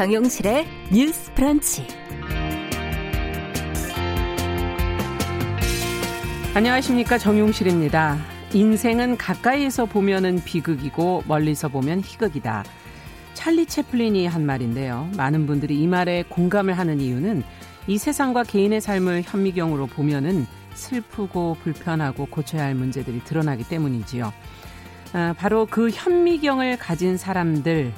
[0.00, 1.86] 정용실의 뉴스 프런치.
[6.54, 7.18] 안녕하십니까.
[7.18, 8.16] 정용실입니다.
[8.54, 12.64] 인생은 가까이에서 보면은 비극이고 멀리서 보면 희극이다.
[13.34, 15.10] 찰리 채플린이 한 말인데요.
[15.18, 17.42] 많은 분들이 이 말에 공감을 하는 이유는
[17.86, 24.32] 이 세상과 개인의 삶을 현미경으로 보면은 슬프고 불편하고 고쳐야 할 문제들이 드러나기 때문이지요.
[25.12, 27.92] 아, 바로 그 현미경을 가진 사람들,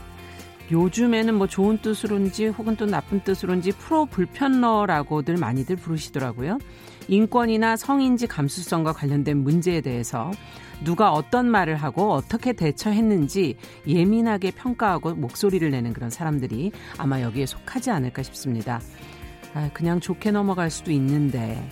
[0.70, 6.58] 요즘에는 뭐 좋은 뜻으로인지 혹은 또 나쁜 뜻으로인지 프로 불편러라고들 많이들 부르시더라고요.
[7.08, 10.30] 인권이나 성인지 감수성과 관련된 문제에 대해서
[10.84, 13.56] 누가 어떤 말을 하고 어떻게 대처했는지
[13.86, 18.80] 예민하게 평가하고 목소리를 내는 그런 사람들이 아마 여기에 속하지 않을까 싶습니다.
[19.54, 21.62] 아, 그냥 좋게 넘어갈 수도 있는데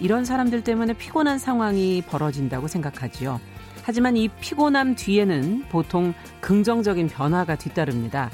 [0.00, 3.40] 이런 사람들 때문에 피곤한 상황이 벌어진다고 생각하지요.
[3.84, 8.30] 하지만 이 피곤함 뒤에는 보통 긍정적인 변화가 뒤따릅니다.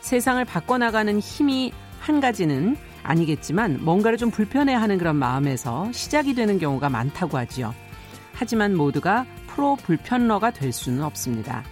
[0.00, 7.36] 세상을 바꿔나가는 힘이 한 가지는 아니겠지만 뭔가를 좀 불편해하는 그런 마음에서 시작이 되는 경우가 많다고
[7.36, 7.74] 하지요.
[8.32, 11.62] 하지만 모두가 프로 불편러가 될 수는 없습니다.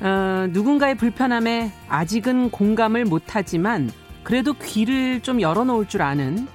[0.00, 3.90] 어, 누군가의 불편함에 아직은 공감을 못하지만
[4.22, 6.46] 그래도 귀를 좀 열어놓을 줄 아는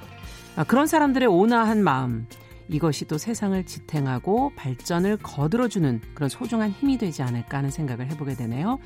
[0.56, 2.28] 어, 그런 사람들의 온화한 마음,
[2.70, 8.80] 이것이 또 세상을 지탱하고 발전을 거들어주는 그런 소중한 힘이 되지 않을까 하는 생각을 해보게 되네요.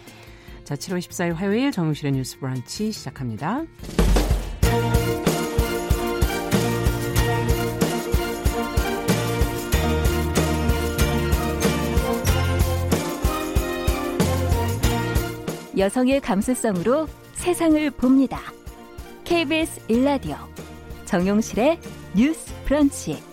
[0.64, 3.64] 자, 7월 14일 화요일 정용실의 뉴스 브런치 시작합니다.
[15.76, 18.40] 여성의 감수성으로 세상을 봅니다.
[19.26, 20.36] KBS 일라디오
[21.06, 21.80] 정용실의
[22.16, 23.33] 뉴스 브런치.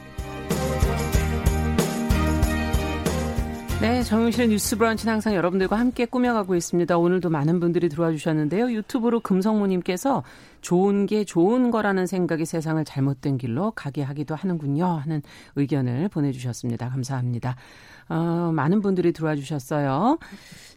[3.81, 6.99] 네, 정용실의 뉴스 브런치는 항상 여러분들과 함께 꾸며가고 있습니다.
[6.99, 8.71] 오늘도 많은 분들이 들어와 주셨는데요.
[8.71, 10.21] 유튜브로 금성무님께서
[10.61, 14.85] 좋은 게 좋은 거라는 생각이 세상을 잘못된 길로 가게 하기도 하는군요.
[14.85, 15.23] 하는
[15.55, 16.89] 의견을 보내주셨습니다.
[16.89, 17.55] 감사합니다.
[18.07, 20.19] 어, 많은 분들이 들어와 주셨어요.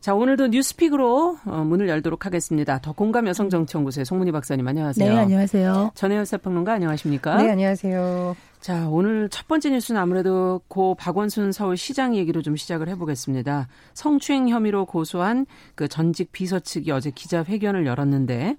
[0.00, 2.78] 자, 오늘도 뉴스픽으로 어, 문을 열도록 하겠습니다.
[2.78, 5.12] 더 공감 여성정치연구소의 송문희 박사님 안녕하세요.
[5.12, 5.90] 네, 안녕하세요.
[5.94, 7.36] 전혜연 사평론가 안녕하십니까?
[7.36, 8.34] 네, 안녕하세요.
[8.64, 13.68] 자, 오늘 첫 번째 뉴스는 아무래도 고 박원순 서울시장 얘기로 좀 시작을 해보겠습니다.
[13.92, 15.44] 성추행 혐의로 고소한
[15.74, 18.56] 그 전직 비서 측이 어제 기자회견을 열었는데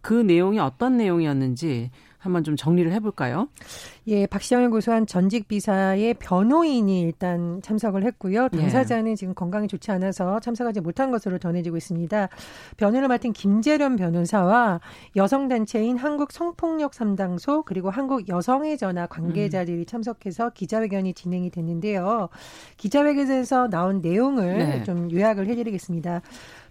[0.00, 3.48] 그 내용이 어떤 내용이었는지 한번 좀 정리를 해볼까요?
[4.06, 8.48] 예, 박시영을 고소한 전직 비사의 변호인이 일단 참석을 했고요.
[8.52, 8.56] 예.
[8.56, 9.16] 당사자는 예.
[9.16, 12.28] 지금 건강이 좋지 않아서 참석하지 못한 것으로 전해지고 있습니다.
[12.76, 14.80] 변호를 맡은 김재련 변호사와
[15.16, 19.86] 여성단체인 한국성폭력 삼당소 그리고 한국 여성의 전화 관계자들이 음.
[19.86, 22.28] 참석해서 기자회견이 진행이 됐는데요.
[22.76, 24.84] 기자회견에서 나온 내용을 네.
[24.84, 26.20] 좀 요약을 해드리겠습니다.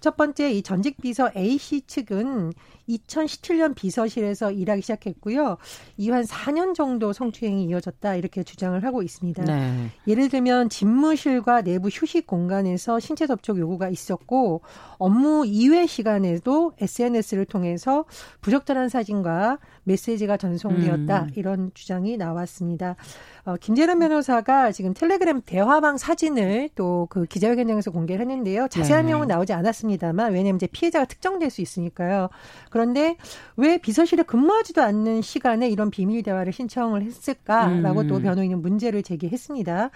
[0.01, 2.51] 첫 번째 이 전직 비서 A 씨 측은
[2.89, 5.57] 2017년 비서실에서 일하기 시작했고요.
[5.97, 9.43] 이후 4년 정도 성추행이 이어졌다 이렇게 주장을 하고 있습니다.
[9.43, 9.89] 네.
[10.07, 14.61] 예를 들면 집무실과 내부 휴식 공간에서 신체 접촉 요구가 있었고
[14.97, 18.05] 업무 이외 시간에도 SNS를 통해서
[18.41, 21.31] 부적절한 사진과 메시지가 전송되었다 음.
[21.35, 22.95] 이런 주장이 나왔습니다.
[23.45, 28.67] 어, 김재란 변호사가 지금 텔레그램 대화방 사진을 또 그 기자회견장에서 공개를 했는데요.
[28.69, 29.07] 자세한 네.
[29.09, 32.29] 내용은 나오지 않았습니다만 왜냐하면 이제 피해자가 특정될 수 있으니까요.
[32.69, 33.17] 그런데
[33.57, 38.07] 왜 비서실에 근무하지도 않는 시간에 이런 비밀 대화를 신청을 했을까라고 음.
[38.07, 39.89] 또 변호인은 문제를 제기했습니다.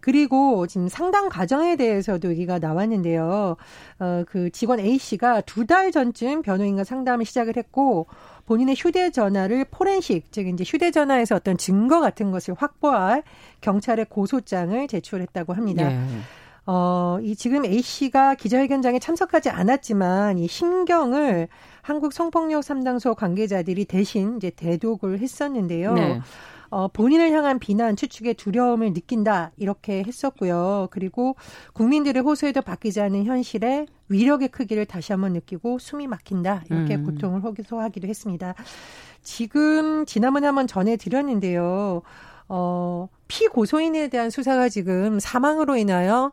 [0.00, 3.56] 그리고 지금 상당 과정에 대해서도 얘기가 나왔는데요.
[3.98, 8.06] 어, 그 직원 A 씨가 두 달 전쯤 변호인과 상담을 시작을 했고
[8.48, 13.22] 본인의 휴대전화를 포렌식, 즉 이제 휴대전화에서 어떤 증거 같은 것을 확보할
[13.60, 15.86] 경찰의 고소장을 제출했다고 합니다.
[15.86, 16.00] 네.
[16.64, 21.48] 어, 이 지금 A 씨가 기자회견장에 참석하지 않았지만 이 신경을
[21.82, 25.92] 한국 성폭력 삼당소 관계자들이 대신 이제 대독을 했었는데요.
[25.92, 26.20] 네.
[26.70, 30.88] 어, 본인을 향한 비난, 추측에 두려움을 느낀다 이렇게 했었고요.
[30.90, 31.36] 그리고
[31.72, 37.04] 국민들의 호소에도 바뀌지 않는 현실에 위력의 크기를 다시 한번 느끼고 숨이 막힌다 이렇게 음.
[37.04, 38.54] 고통을 호소하기도 했습니다.
[39.22, 42.02] 지금 지난번에 한번 전해드렸는데요.
[42.48, 46.32] 어, 피고소인에 대한 수사가 지금 사망으로 인하여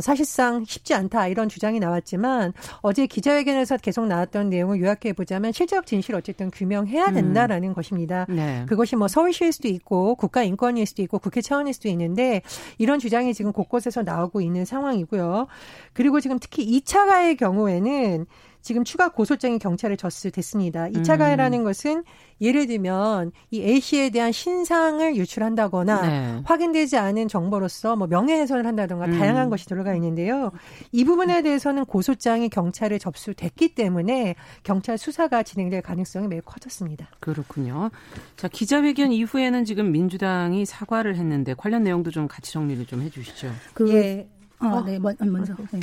[0.00, 6.14] 사실상 쉽지 않다 이런 주장이 나왔지만 어제 기자회견에서 계속 나왔던 내용을 요약해 보자면 실제적 진실
[6.14, 7.14] 어쨌든 규명해야 음.
[7.14, 7.74] 된다라는 음.
[7.74, 8.26] 것입니다.
[8.28, 8.64] 네.
[8.68, 12.42] 그것이 뭐 서울시일 수도 있고 국가인권위일 수도 있고 국회 차원일 수도 있는데
[12.78, 15.46] 이런 주장이 지금 곳곳에서 나오고 있는 상황이고요.
[15.92, 18.26] 그리고 지금 특히 2차 가의 경우에는
[18.64, 20.88] 지금 추가 고소장이 경찰에 접수됐습니다.
[20.88, 21.18] 2차 음.
[21.18, 22.02] 가해라는 것은
[22.40, 26.40] 예를 들면 이 A 씨에 대한 신상을 유출한다거나 네.
[26.44, 29.18] 확인되지 않은 정보로서 뭐 명예훼손을 한다던가 음.
[29.18, 30.50] 다양한 것이 들어가 있는데요.
[30.92, 37.06] 이 부분에 대해서는 고소장이 경찰에 접수됐기 때문에 경찰 수사가 진행될 가능성이 매우 커졌습니다.
[37.20, 37.90] 그렇군요.
[38.38, 43.52] 자 기자회견 이후에는 지금 민주당이 사과를 했는데 관련 내용도 좀 같이 정리를 좀 해주시죠.
[43.74, 44.26] 그 예.
[44.58, 44.82] 아, 어.
[44.82, 45.54] 네, 먼저.
[45.70, 45.80] 네.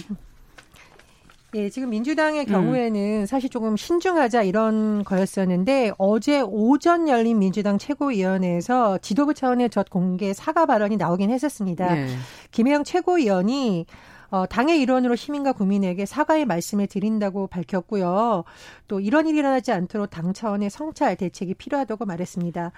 [1.53, 3.25] 예, 지금 민주당의 경우에는 음.
[3.25, 10.65] 사실 조금 신중하자 이런 거였었는데 어제 오전 열린 민주당 최고위원회에서 지도부 차원의 첫 공개 사과
[10.65, 11.93] 발언이 나오긴 했었습니다.
[11.93, 12.07] 네.
[12.51, 13.85] 김혜영 최고위원이
[14.31, 18.45] 어, 당의 일원으로 시민과 국민에게 사과의 말씀을 드린다고 밝혔고요.
[18.87, 22.71] 또 이런 일이 일어나지 않도록 당 차원의 성찰 대책이 필요하다고 말했습니다.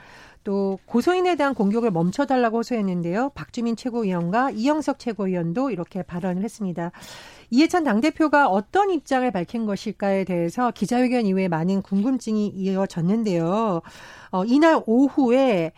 [0.43, 3.31] 또 고소인에 대한 공격을 멈춰달라고 호소했는데요.
[3.35, 6.91] 박주민 최고위원과 이영석 최고위원도 이렇게 발언을 했습니다.
[7.51, 13.81] 이해찬 당대표가 어떤 입장을 밝힌 것일까에 대해서 기자회견 이후에 많은 궁금증이 이어졌는데요.
[14.31, 15.71] 어, 이날 오후에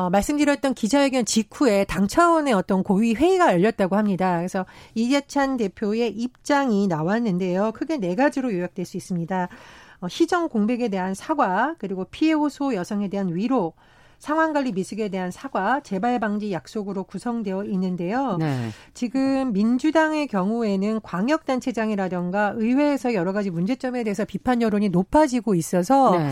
[0.00, 4.38] 어, 말씀드렸던 기자회견 직후에 당 차원의 어떤 고위 회의가 열렸다고 합니다.
[4.38, 4.64] 그래서
[4.94, 7.72] 이재찬 대표의 입장이 나왔는데요.
[7.72, 9.48] 크게 네 가지로 요약될 수 있습니다.
[10.00, 13.74] 어, 시정 공백에 대한 사과, 그리고 피해 호소 여성에 대한 위로,
[14.20, 18.36] 상황관리 미숙에 대한 사과, 재발 방지 약속으로 구성되어 있는데요.
[18.38, 18.68] 네.
[18.92, 26.30] 지금 민주당의 경우에는 광역단체장이라던가 의회에서 여러 가지 문제점에 대해서 비판 여론이 높아지고 있어서 네.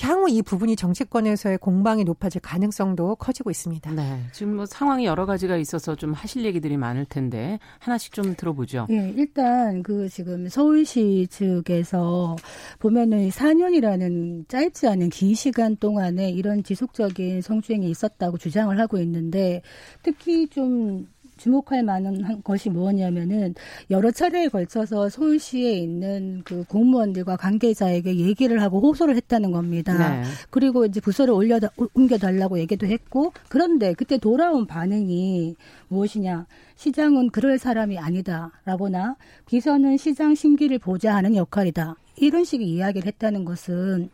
[0.00, 3.92] 향후 이 부분이 정치권에서의 공방이 높아질 가능성도 커지고 있습니다.
[3.92, 4.20] 네.
[4.32, 8.86] 지금 뭐 상황이 여러 가지가 있어서 좀 하실 얘기들이 많을 텐데 하나씩 좀 들어보죠.
[8.90, 12.34] 네, 일단 그 지금 서울시 측에서
[12.80, 19.62] 보면은 4년이라는 짧지 않은 긴 시간 동안에 이런 지속적인 폭력적인 성추행이 있었다고 주장을 하고 있는데
[20.02, 21.06] 특히 좀
[21.36, 23.54] 주목할 만한 것이 무엇이냐면은
[23.90, 30.20] 여러 차례에 걸쳐서 서울시에 있는 그 공무원들과 관계자에게 얘기를 하고 호소를 했다는 겁니다.
[30.20, 30.22] 네.
[30.50, 31.58] 그리고 이제 부서를 올려
[31.94, 35.56] 옮겨달라고 얘기도 했고 그런데 그때 돌아온 반응이
[35.88, 36.46] 무엇이냐?
[36.76, 41.96] 시장은 그럴 사람이 아니다라거나 비서는 시장 심기를 보자 하는 역할이다.
[42.16, 44.10] 이런 식의 이야기를 했다는 것은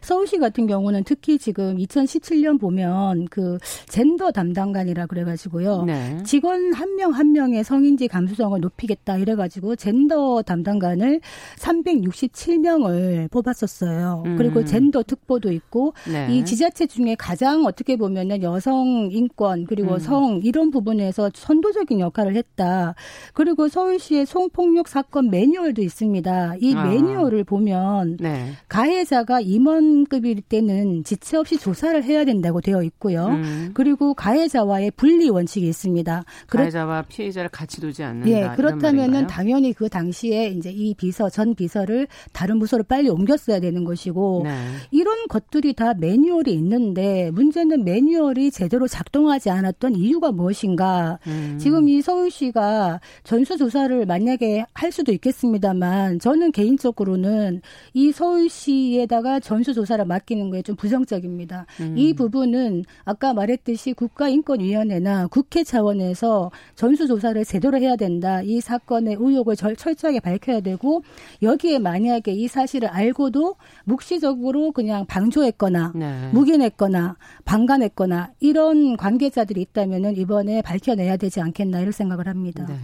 [0.00, 5.84] 서울시 같은 경우는 특히 지금 2017년 보면 그 젠더 담당관이라 그래가지고요.
[5.84, 6.18] 네.
[6.24, 11.20] 직원 한 명한 한 명의 성인지 감수성을 높이겠다 이래가지고 젠더 담당관을
[11.58, 14.22] 367명을 뽑았었어요.
[14.24, 14.36] 음.
[14.36, 16.28] 그리고 젠더 특보도 있고 네.
[16.30, 19.98] 이 지자체 중에 가장 어떻게 보면은 여성 인권 그리고 음.
[19.98, 22.94] 성 이런 부분에서 선도적인 역할을 했다.
[23.34, 26.54] 그리고 서울시의 성폭력 사건 매뉴얼도 있습니다.
[26.58, 26.84] 이 아.
[26.86, 28.52] 매뉴얼을 보면 네.
[28.68, 33.26] 가해자가 임원 임원급일 때는 지체 없이 조사를 해야 된다고 되어 있고요.
[33.26, 33.70] 음.
[33.74, 36.24] 그리고 가해자와의 분리 원칙이 있습니다.
[36.46, 38.30] 가해자와 피해자를 같이 두지 않는다.
[38.30, 43.84] 예, 그렇다면은 당연히 그 당시에 이제 이 비서 전 비서를 다른 부서로 빨리 옮겼어야 되는
[43.84, 44.50] 것이고 네.
[44.90, 51.18] 이런 것들이 다 매뉴얼이 있는데 문제는 매뉴얼이 제대로 작동하지 않았던 이유가 무엇인가?
[51.26, 51.58] 음.
[51.60, 57.60] 지금 이 서울시가 전수 조사를 만약에 할 수도 있겠습니다만 저는 개인적으로는
[57.92, 61.66] 이 서울시에다가 전 전수조사를 맡기는 거에 좀 부정적입니다.
[61.80, 61.98] 음.
[61.98, 68.42] 이 부분은 아까 말했듯이 국가인권위원회나 국회 차원에서 전수조사를 제대로 해야 된다.
[68.42, 71.02] 이 사건의 의혹을 절, 철저하게 밝혀야 되고
[71.42, 76.30] 여기에 만약에 이 사실을 알고도 묵시적으로 그냥 방조했거나 네.
[76.32, 82.66] 묵인했거나 방관했거나 이런 관계자들이 있다면은 이번에 밝혀내야 되지 않겠나 이런 생각을 합니다.
[82.66, 82.76] 네.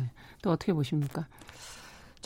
[0.43, 1.27] 또 어떻게 보십니까?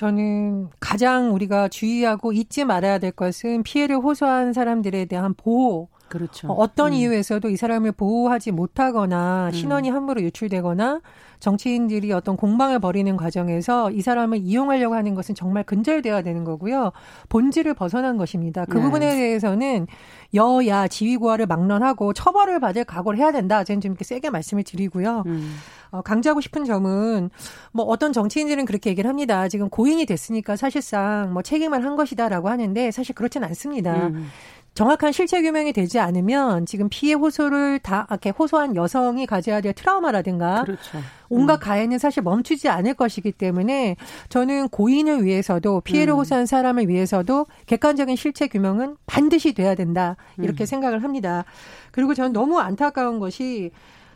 [0.01, 5.89] 저는 가장 우리가 주의하고 잊지 말아야 될 것은 피해를 호소한 사람들에 대한 보호.
[6.09, 6.49] 그렇죠.
[6.49, 6.95] 어, 어떤 음.
[6.95, 9.53] 이유에서도 이 사람을 보호하지 못하거나 음.
[9.53, 11.03] 신원이 함부로 유출되거나
[11.39, 16.93] 정치인들이 어떤 공방을 벌이는 과정에서 이 사람을 이용하려고 하는 것은 정말 근절되어야 되는 거고요.
[17.29, 18.65] 본질을 벗어난 것입니다.
[18.65, 18.83] 그 네.
[18.83, 19.87] 부분에 대해서는
[20.35, 23.65] 여야 지휘고하를 막론하고 처벌을 받을 각오를 해야 된다.
[23.65, 25.25] 저는 좀 이렇게 세게 말씀을 드리고요.
[25.27, 25.57] 음.
[25.91, 27.31] 어, 강조하고 싶은 점은
[27.73, 29.49] 뭐 어떤 정치인들은 그렇게 얘기를 합니다.
[29.49, 34.09] 지금 고인이 됐으니까 사실상 뭐 책임을 한 것이다라고 하는데 사실 그렇진 않습니다.
[34.09, 34.29] 음.
[34.75, 40.65] 정확한 실체 규명이 되지 않으면 지금 피해 호소를 다 이렇게 호소한 여성이 가져야 될 트라우마라든가
[40.65, 40.99] 그렇죠.
[41.29, 41.61] 온갖 음.
[41.61, 43.97] 가해는 사실 멈추지 않을 것이기 때문에
[44.29, 46.19] 저는 고인을 위해서도 피해를 음.
[46.19, 50.67] 호소한 사람을 위해서도 객관적인 실체 규명은 반드시 돼야 된다 이렇게 음.
[50.67, 51.45] 생각을 합니다.
[51.91, 53.71] 그리고 저는 너무 안타까운 것이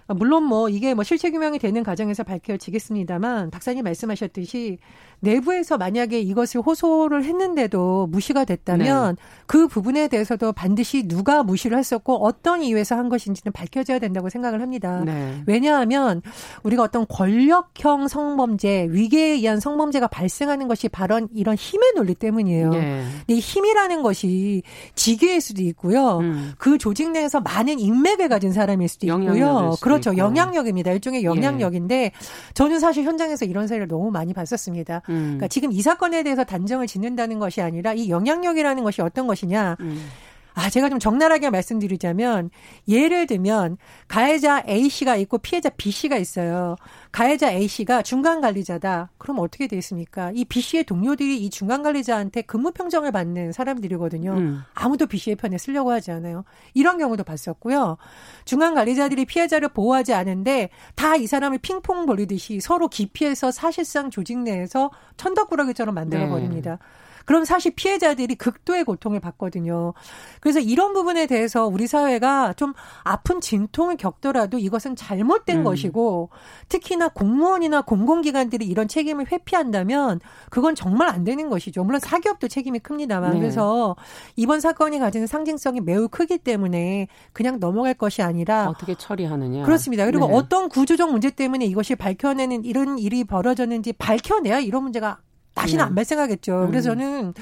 [0.06, 4.78] 물론 뭐 이게 뭐 실체 규명이 되는 과정에서 밝혀지겠습니다만 박사님 말씀하셨듯이
[5.20, 9.22] 내부에서 만약에 이것을 호소를 했는데도 무시가 됐다면 네.
[9.46, 15.02] 그 부분에 대해서도 반드시 누가 무시를 했었고 어떤 이유에서 한 것인지는 밝혀져야 된다고 생각을 합니다.
[15.04, 15.42] 네.
[15.46, 16.22] 왜냐하면
[16.62, 22.70] 우리가 어떤 권력형 성범죄, 위계에 의한 성범죄가 발생하는 것이 바로 이런 힘의 논리 때문이에요.
[22.70, 23.04] 네.
[23.20, 24.62] 근데 이 힘이라는 것이
[24.94, 26.18] 지교일 수도 있고요.
[26.18, 26.52] 음.
[26.58, 29.72] 그 조직 내에서 많은 인맥을 가진 사람일 수도 있고요.
[29.72, 30.12] 수도 그렇죠.
[30.12, 30.18] 있고.
[30.18, 30.92] 영향력입니다.
[30.92, 32.12] 일종의 영향력인데 예.
[32.54, 35.02] 저는 사실 현장에서 이런 사례를 너무 많이 봤었습니다.
[35.08, 35.22] 음.
[35.22, 39.76] 그러니까 지금 이 사건에 대해서 단정을 짓는다는 것이 아니라 이 영향력이라는 것이 어떤 것이냐.
[39.80, 40.10] 음.
[40.54, 42.50] 아, 제가 좀 적나라하게 말씀드리자면
[42.86, 46.76] 예를 들면 가해자 A 씨가 있고 피해자 B 씨가 있어요.
[47.10, 49.10] 가해자 A 씨가 중간 관리자다.
[49.18, 50.30] 그럼 어떻게 되겠습니까?
[50.32, 54.32] 이 B 씨의 동료들이 이 중간 관리자한테 근무 평정을 받는 사람들이거든요.
[54.32, 54.62] 음.
[54.74, 56.44] 아무도 B 씨의 편에 쓰려고 하지 않아요.
[56.72, 57.96] 이런 경우도 봤었고요.
[58.44, 64.90] 중간 관리자들이 피해자를 보호하지 않은데 다 이 사람을 핑퐁 벌리듯이 서로 기피해서 사실상 조직 내에서
[65.16, 66.72] 천덕꾸러기처럼 만들어 버립니다.
[66.72, 67.03] 네.
[67.24, 69.94] 그럼 사실 피해자들이 극도의 고통을 받거든요.
[70.40, 75.64] 그래서 이런 부분에 대해서 우리 사회가 좀 아픈 진통을 겪더라도 이것은 잘못된 음.
[75.64, 76.30] 것이고
[76.68, 81.84] 특히나 공무원이나 공공기관들이 이런 책임을 회피한다면 그건 정말 안 되는 것이죠.
[81.84, 83.38] 물론 사기업도 책임이 큽니다만 네.
[83.40, 83.96] 그래서
[84.36, 90.04] 이번 사건이 가지는 상징성이 매우 크기 때문에 그냥 넘어갈 것이 아니라 어떻게 처리하느냐 그렇습니다.
[90.06, 90.34] 그리고 네.
[90.34, 95.18] 어떤 구조적 문제 때문에 이것이 밝혀내는 이런 일이 벌어졌는지 밝혀내야 이런 문제가
[95.54, 95.88] 다시는 네.
[95.88, 96.62] 안 발생하겠죠.
[96.62, 96.66] 음.
[96.68, 97.34] 그래서 저는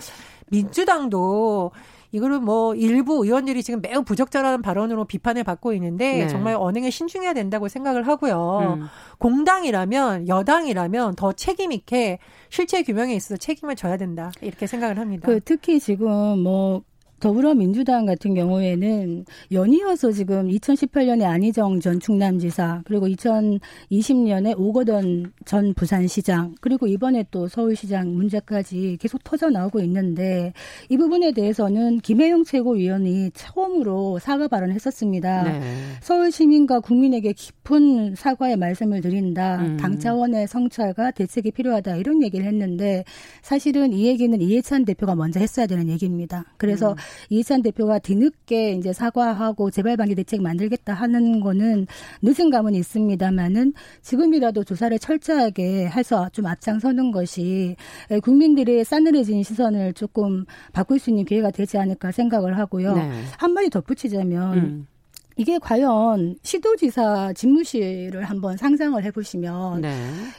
[0.50, 1.72] 민주당도
[2.12, 6.28] 이거를 뭐 일부 의원들이 지금 매우 부적절한 발언으로 비판을 받고 있는데 네.
[6.28, 8.76] 정말 언행에 신중해야 된다고 생각을 하고요.
[8.80, 8.86] 음.
[9.18, 12.18] 공당이라면 여당이라면 더 책임 있게
[12.50, 15.26] 실체 규명에 있어서 책임을 져야 된다 이렇게 생각을 합니다.
[15.26, 16.82] 그 특히 지금 뭐
[17.22, 26.88] 더불어민주당 같은 경우에는 연이어서 지금 2018년에 안희정 전 충남지사 그리고 2020년에 오거돈 전 부산시장 그리고
[26.88, 30.52] 이번에 또 서울시장 문제까지 계속 터져 나오고 있는데
[30.88, 35.44] 이 부분에 대해서는 김혜영 최고위원이 처음으로 사과 발언을 했었습니다.
[35.44, 35.60] 네.
[36.00, 39.60] 서울 시민과 국민에게 깊은 사과의 말씀을 드린다.
[39.60, 39.76] 음.
[39.76, 43.04] 당 차원의 성찰과 대책이 필요하다 이런 얘기를 했는데
[43.42, 46.46] 사실은 이 얘기는 이해찬 대표가 먼저 했어야 되는 얘기입니다.
[46.56, 46.96] 그래서 음.
[47.30, 51.86] 이해찬 대표가 뒤늦게 이제 사과하고 재발 방지 대책 만들겠다 하는 거는
[52.22, 57.76] 늦은 감은 있습니다만은 지금이라도 조사를 철저하게 해서 좀 앞장서는 것이
[58.22, 62.94] 국민들의 싸늘해진 시선을 조금 바꿀 수 있는 기회가 되지 않을까 생각을 하고요.
[62.94, 63.10] 네.
[63.38, 64.86] 한 마디 덧붙이자면 음.
[65.36, 69.90] 이게 과연 시도지사 집무실을 한번 상상을 해보시면 네.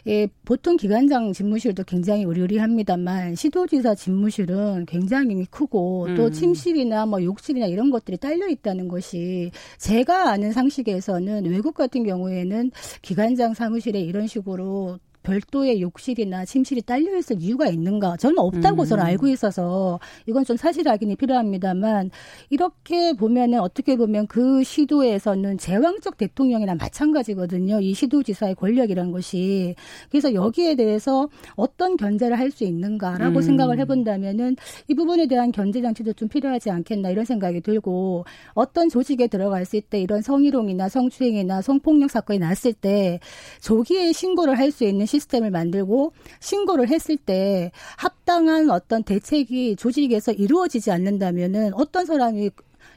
[0.08, 6.16] 예, 보통 기관장 집무실도 굉장히 의리의리합니다만 시도지사 집무실은 굉장히 크고 음.
[6.16, 12.72] 또 침실이나 뭐 욕실이나 이런 것들이 딸려 있다는 것이 제가 아는 상식에서는 외국 같은 경우에는
[13.02, 18.18] 기관장 사무실에 이런 식으로 별도의 욕실이나 침실이 딸려 있을 이유가 있는가?
[18.18, 18.86] 저는 없다고 음.
[18.86, 22.12] 저는 알고 있어서 이건 좀 사실 확인이 필요합니다만
[22.50, 27.82] 이렇게 보면은 어떻게 보면 그 시도에서는 제왕적 대통령이나 마찬가지거든요.
[27.82, 29.76] 이 시도지사의 권력이란 것이
[30.12, 33.42] 그래서 여기에 대해서 어떤 견제를 할 수 있는가라고 음.
[33.42, 39.26] 생각을 해본다면은 이 부분에 대한 견제 장치도 좀 필요하지 않겠나 이런 생각이 들고 어떤 조직에
[39.26, 43.20] 들어갔을 때 이런 성희롱이나 성추행이나 성폭력 사건이 났을 때
[43.62, 50.92] 조기에 신고를 할 수 있는 시스템을 만들고 신고를 했을 때 합당한 어떤 대책이 조직에서 이루어지지
[50.92, 52.50] 않는다면은 어떤 사람이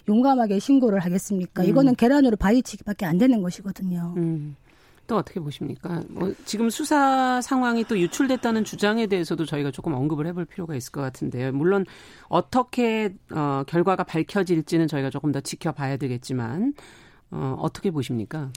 [0.08, 1.62] 용감하게 신고를 하겠습니까?
[1.62, 1.68] 음.
[1.68, 4.14] 이거는 계란으로 바위치기밖에 안 되는 것이거든요.
[4.16, 4.56] 음.
[5.06, 6.02] 또 어떻게 보십니까?
[6.08, 11.00] 뭐 지금 수사 상황이 또 유출됐다는 주장에 대해서도 저희가 조금 언급을 해볼 필요가 있을 것
[11.00, 11.52] 같은데요.
[11.52, 11.87] 물론
[12.28, 16.75] 어떻게 어, 결과가 밝혀질지는 저희가 조금 더 지켜봐야 되겠지만
[17.30, 18.50] 어, 어떻게 보십니까?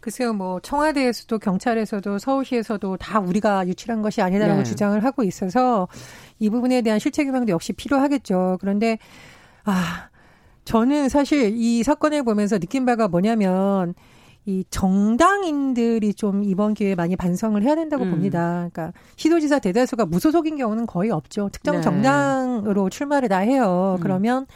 [0.00, 4.62] 글쎄요, 뭐 청와대에서도 경찰에서도 서울시에서도 다 우리가 유출한 것이 아니라고 네.
[4.64, 5.88] 주장을 하고 있어서
[6.38, 8.58] 이 부분에 대한 실체 규명도 역시 필요하겠죠.
[8.60, 8.98] 그런데
[9.64, 10.08] 아
[10.64, 13.94] 저는 사실 이 사건을 보면서 느낀 바가 뭐냐면
[14.46, 18.10] 이 정당인들이 좀 이번 기회에 많이 반성을 해야 된다고 음.
[18.10, 18.68] 봅니다.
[18.72, 21.50] 그러니까 시도지사 대다수가 무소속인 경우는 거의 없죠.
[21.52, 21.82] 특정 네.
[21.82, 23.96] 정당으로 출마를 다 해요.
[23.98, 24.02] 음.
[24.02, 24.46] 그러면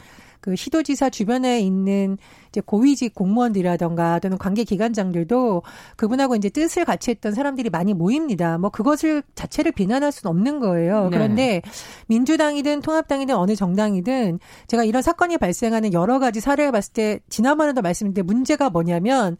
[0.41, 2.17] 그 시도지사 주변에 있는
[2.55, 5.61] 이제 고위직 공무원들이라던가 또는 관계 기관장들도
[5.97, 8.57] 그분하고 이제 뜻을 같이 했던 사람들이 많이 모입니다.
[8.57, 11.09] 뭐 그것을 자체를 비난할 수는 없는 거예요.
[11.09, 11.17] 네.
[11.17, 11.61] 그런데
[12.07, 18.21] 민주당이든 통합당이든 어느 정당이든 제가 이런 사건이 발생하는 여러 가지 사례를 봤을 때 지난번에도 말씀드렸는데
[18.21, 19.35] 문제가 뭐냐면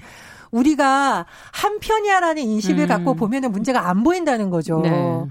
[0.51, 2.87] 우리가 한 편이야라는 인식을 음.
[2.87, 4.81] 갖고 보면은 문제가 안 보인다는 거죠.
[4.81, 5.25] 네.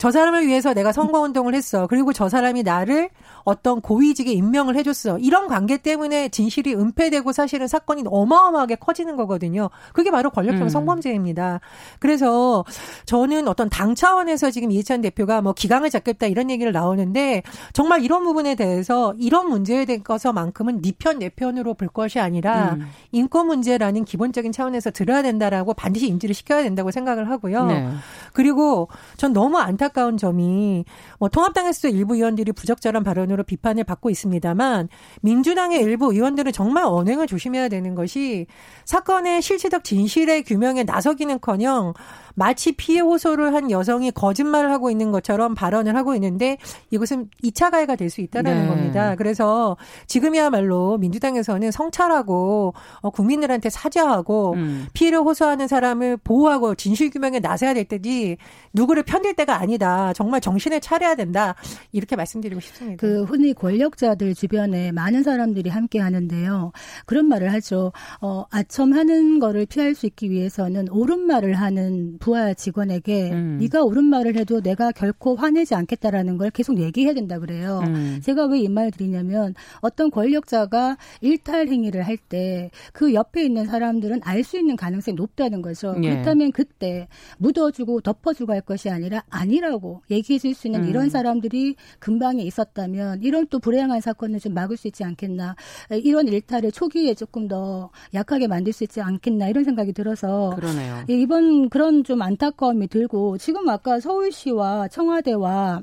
[0.00, 1.86] 저 사람을 위해서 내가 선거 운동을 했어.
[1.86, 3.10] 그리고 저 사람이 나를
[3.44, 5.18] 어떤 고위직에 임명을 해줬어.
[5.18, 9.68] 이런 관계 때문에 진실이 은폐되고 사실은 사건이 어마어마하게 커지는 거거든요.
[9.92, 10.68] 그게 바로 권력형 음.
[10.70, 11.60] 성범죄입니다.
[11.98, 12.64] 그래서
[13.04, 17.42] 저는 어떤 당 차원에서 지금 이해찬 대표가 뭐 기강을 잡겠다 이런 얘기를 나오는데
[17.74, 22.86] 정말 이런 부분에 대해서 이런 문제에 대해서만큼은 네 편, 내 편으로 볼 것이 아니라 음.
[23.12, 27.66] 인권 문제라는 기본적인 차원에서 들어야 된다라고 반드시 인지를 시켜야 된다고 생각을 하고요.
[27.66, 27.90] 네.
[28.32, 28.88] 그리고
[29.18, 30.84] 전 너무 안타 까운 점이
[31.18, 34.88] 뭐 통합당에서도 일부 의원들이 부적절한 발언으로 비판을 받고 있습니다만
[35.22, 38.46] 민주당의 일부 의원들은 정말 언행을 조심해야 되는 것이
[38.84, 41.94] 사건의 실체적 진실의 규명에 나서기는커녕
[42.40, 46.58] 마치 피해 호소를 한 여성이 거짓말을 하고 있는 것처럼 발언을 하고 있는데
[46.90, 48.68] 이것은 2차 가해가 될 수 있다라는 네.
[48.68, 49.14] 겁니다.
[49.16, 54.86] 그래서 지금이야말로 민주당에서는 성찰하고 어, 국민들한테 사죄하고 음.
[54.92, 58.36] 피해를 호소하는 사람을 보호하고 진실 규명에 나서야 될 때지
[58.72, 60.12] 누구를 편들 때가 아니다.
[60.12, 61.54] 정말 정신을 차려야 된다.
[61.92, 63.00] 이렇게 말씀드리고 싶습니다.
[63.00, 66.72] 그 흔히 권력자들 주변에 많은 사람들이 함께 하는데요.
[67.06, 67.92] 그런 말을 하죠.
[68.20, 73.58] 어, 아첨하는 거를 피할 수 있기 위해서는 옳은 말을 하는 부하 직원에게 음.
[73.60, 77.80] 네가 옳은 말을 해도 내가 결코 화내지 않겠다라는 걸 계속 얘기해야 된다 그래요.
[77.86, 78.20] 음.
[78.22, 84.20] 제가 왜 이 말을 드리냐면 어떤 권력자가 일탈 행위를 할 때 그 옆에 있는 사람들은
[84.24, 85.94] 알 수 있는 가능성이 높다는 거죠.
[86.02, 86.10] 예.
[86.10, 87.08] 그렇다면 그때
[87.38, 90.88] 묻어주고 덮어주고 할 것이 아니라 아니라고 얘기해 줄 수 있는 음.
[90.88, 95.54] 이런 사람들이 근방에 있었다면 이런 또 불행한 사건을 좀 막을 수 있지 않겠나.
[96.02, 101.04] 이런 일탈을 초기에 조금 더 약하게 만들 수 있지 않겠나 이런 생각이 들어서 그러네요.
[101.08, 105.80] 이번 그런 좀 안타까움이 들고 지금 아까 서울시와 청와대와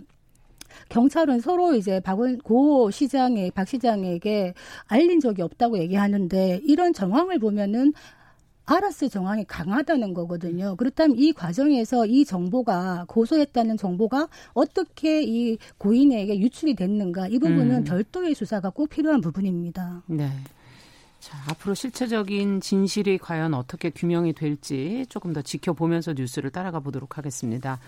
[0.89, 4.53] 경찰은 서로 이제 박원 고 시장에 박 시장에게
[4.87, 7.93] 알린 적이 없다고 얘기하는데 이런 정황을 보면은
[8.65, 10.75] 알았을 정황이 강하다는 거거든요.
[10.75, 17.83] 그렇다면 이 과정에서 이 정보가 고소했다는 정보가 어떻게 이 고인에게 유출이 됐는가 이 부분은 음.
[17.85, 20.03] 별도의 수사가 꼭 필요한 부분입니다.
[20.07, 20.27] 네.
[21.27, 27.79] 자, 앞으로 실체적인 진실이 과연 어떻게 규명이 될지 조금 더 지켜보면서 뉴스를 따라가 보도록 하겠습니다.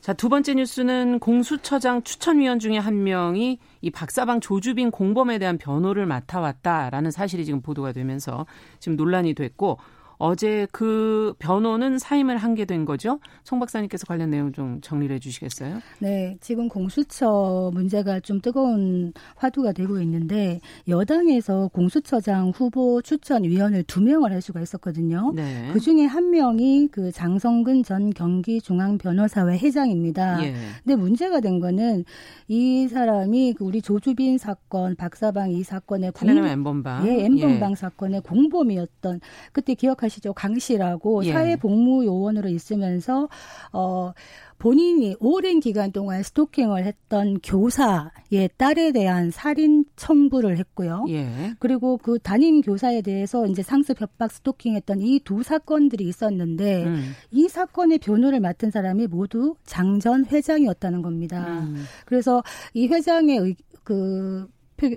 [0.00, 6.04] 자, 두 번째 뉴스는 공수처장 추천위원 중에 한 명이 이 박사방 조주빈 공범에 대한 변호를
[6.06, 8.44] 맡아왔다라는 사실이 지금 보도가 되면서
[8.80, 9.78] 지금 논란이 됐고
[10.18, 13.18] 어제 그 변호는 사임을 한 게 된 거죠.
[13.42, 15.80] 송 박사님께서 관련 내용 좀 정리를 해 주시겠어요?
[15.98, 24.00] 네, 지금 공수처 문제가 좀 뜨거운 화두가 되고 있는데 여당에서 공수처장 후보 추천 위원을 두
[24.00, 25.32] 명을 할 수가 있었거든요.
[25.34, 25.68] 네.
[25.72, 30.44] 그 중에 한 명이 그 장성근 전 경기중앙변호사회 회장입니다.
[30.44, 30.54] 예.
[30.84, 32.04] 근데 문제가 된 거는
[32.46, 37.74] 이 사람이 그 우리 조주빈 사건, 박사방 이 사건의 공, 엠번방, 예, 엠번방 예.
[37.74, 39.20] 사건의 공범이었던
[39.52, 40.32] 그때 기억 하시 아시죠?
[40.32, 41.32] 강 씨라고 예.
[41.32, 43.28] 사회복무요원으로 있으면서
[43.72, 44.12] 어
[44.58, 51.04] 본인이 오랜 기간 동안 스토킹을 했던 교사의 딸에 대한 살인 청구를 했고요.
[51.08, 51.54] 예.
[51.58, 57.12] 그리고 그 담임 교사에 대해서 이제 상습 협박 스토킹했던 이 두 사건들이 있었는데 음.
[57.30, 61.62] 이 사건의 변호를 맡은 사람이 모두 장전 회장이었다는 겁니다.
[61.62, 61.84] 음.
[62.04, 62.42] 그래서
[62.74, 64.48] 이 회장의 의, 그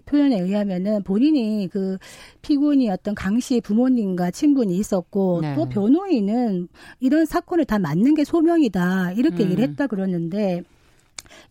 [0.05, 1.97] 표현에 의하면은 본인이 그
[2.41, 5.55] 피고인이었던 강 씨의 부모님과 친분이 있었고 네.
[5.55, 6.67] 또 변호인은
[6.99, 9.45] 이런 사건을 다 맞는 게 소명이다 이렇게 음.
[9.45, 10.63] 얘기를 했다 그러는데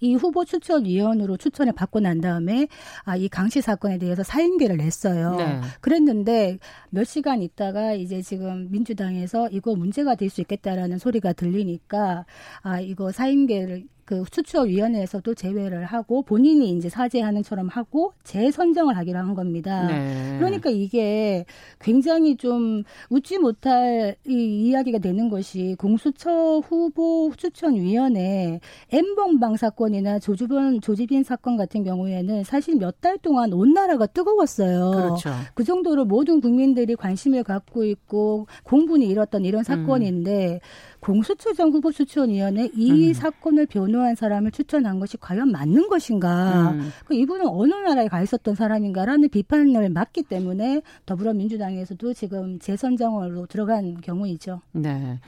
[0.01, 2.67] 이 후보 추천위원으로 추천을 받고 난 다음에
[3.05, 5.37] 아, 이 강씨 사건에 대해서 사임계를 냈어요.
[5.37, 5.61] 네.
[5.81, 6.59] 그랬는데
[6.91, 12.27] 몇 시간 있다가 이제 지금 민주당에서 이거 문제가 될 수 있겠다라는 소리가 들리니까
[12.63, 19.89] 아, 이거 사임계를 그 추천위원회에서도 제외를 하고 본인이 이제 사죄하는처럼 하고 재선정을 하기로 한 겁니다.
[19.89, 20.37] 네.
[20.39, 21.45] 그러니까 이게
[21.81, 28.61] 굉장히 좀 웃지 못할 이 이야기가 되는 것이 공수처 후보 추천위원회
[28.93, 34.91] 엠번방 사건이나 조주빈 조지빈 사건 같은 경우에는 사실 몇 달 동안 온 나라가 뜨거웠어요.
[34.93, 35.31] 그렇죠.
[35.55, 39.65] 그 정도로 모든 국민들이 관심을 갖고 있고 공분이 일었던 이런 음.
[39.65, 40.59] 사건인데 음.
[41.07, 43.13] 공수처장 후보 추천위원회 이 음.
[43.13, 46.73] 사건을 변호한 사람을 추천한 것이 과연 맞는 것인가?
[46.73, 46.91] 음.
[47.05, 54.61] 그 이분은 어느 나라에 가 있었던 사람인가라는 비판을 맞기 때문에 더불어민주당에서도 지금 재선정으로 들어간 경우이죠.
[54.73, 55.21] 네.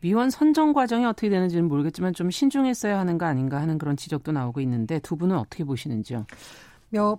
[0.00, 4.62] 위원 선정 과정이 어떻게 되는지는 모르겠지만 좀 신중했어야 하는 거 아닌가 하는 그런 지적도 나오고
[4.62, 6.24] 있는데 두 분은 어떻게 보시는지요?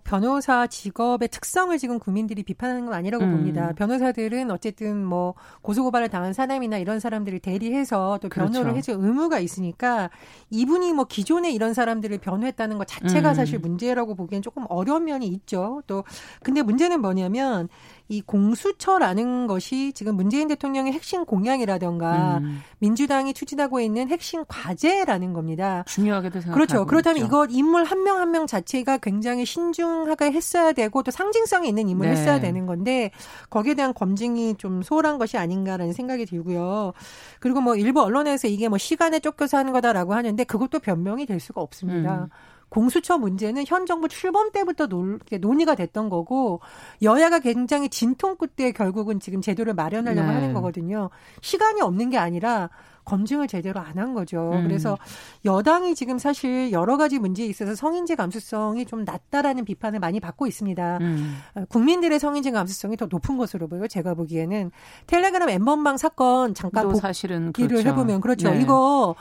[0.03, 3.31] 변호사 직업의 특성을 지금 국민들이 비판하는 건 아니라고 음.
[3.31, 3.73] 봅니다.
[3.73, 8.77] 변호사들은 어쨌든 뭐 고소고발을 당한 사람이나 이런 사람들을 대리해서 또 변호를 그렇죠.
[8.77, 10.09] 해줄 의무가 있으니까
[10.49, 13.33] 이분이 뭐 기존에 이런 사람들을 변호했다는 것 자체가 음.
[13.35, 15.81] 사실 문제라고 보기엔 조금 어려운 면이 있죠.
[15.87, 16.03] 또
[16.41, 17.67] 근데 문제는 뭐냐면
[18.09, 22.61] 이 공수처라는 것이 지금 문재인 대통령의 핵심 공약이라던가 음.
[22.79, 25.83] 민주당이 추진하고 있는 핵심 과제라는 겁니다.
[25.87, 26.85] 중요하게도 생각하고 그렇죠.
[26.85, 32.13] 그렇다면 이거 인물 한명 한 명 자체가 굉장히 신중하게 했어야 되고 또 상징성이 있는 인물을
[32.13, 32.19] 네.
[32.19, 33.11] 했어야 되는 건데
[33.49, 36.93] 거기에 대한 검증이 좀 소홀한 것이 아닌가라는 생각이 들고요.
[37.39, 41.61] 그리고 뭐 일부 언론에서 이게 뭐 시간에 쫓겨서 하는 거다라고 하는데 그것도 변명이 될 수가
[41.61, 42.23] 없습니다.
[42.23, 42.29] 음.
[42.69, 46.59] 공수처 문제는 현 정부 출범 때부터 논, 의가 됐던 거고
[47.01, 50.33] 여야가 굉장히 진통 끝에 결국은 지금 제도를 마련하려고 네.
[50.33, 51.09] 하는 거거든요.
[51.41, 52.69] 시간이 없는 게 아니라
[53.05, 54.51] 검증을 제대로 안 한 거죠.
[54.53, 54.63] 음.
[54.63, 54.97] 그래서
[55.43, 60.97] 여당이 지금 사실 여러 가지 문제에 있어서 성인지 감수성이 좀 낮다라는 비판을 많이 받고 있습니다.
[61.01, 61.37] 음.
[61.55, 63.87] 어, 국민들의 성인지 감수성이 더 높은 것으로 보여요.
[63.87, 64.71] 제가 보기에는
[65.07, 67.89] 텔레그램 엠번방 사건 잠깐 사실은 그렇죠.
[67.89, 68.51] 해보면 그렇죠.
[68.51, 68.61] 네.
[68.61, 69.15] 이거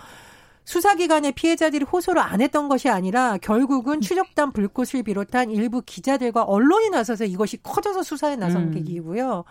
[0.66, 7.24] 수사기관의 피해자들이 호소를 안 했던 것이 아니라 결국은 추적단 불꽃을 비롯한 일부 기자들과 언론이 나서서
[7.24, 8.70] 이것이 커져서 수사에 나선 음.
[8.72, 9.44] 계기이고요.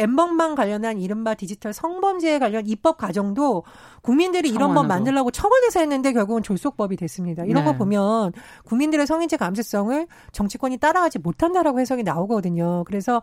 [0.00, 3.64] 엠번방 관련한 이른바 디지털 성범죄에 관련 입법 과정도
[4.02, 7.44] 국민들이 이런 법 만들라고 청원해서 했는데 결국은 졸속법이 됐습니다.
[7.44, 7.70] 이런 네.
[7.70, 8.32] 거 보면
[8.64, 12.84] 국민들의 성인지 감수성을 정치권이 따라가지 못한다라고 해석이 나오거든요.
[12.84, 13.20] 그래서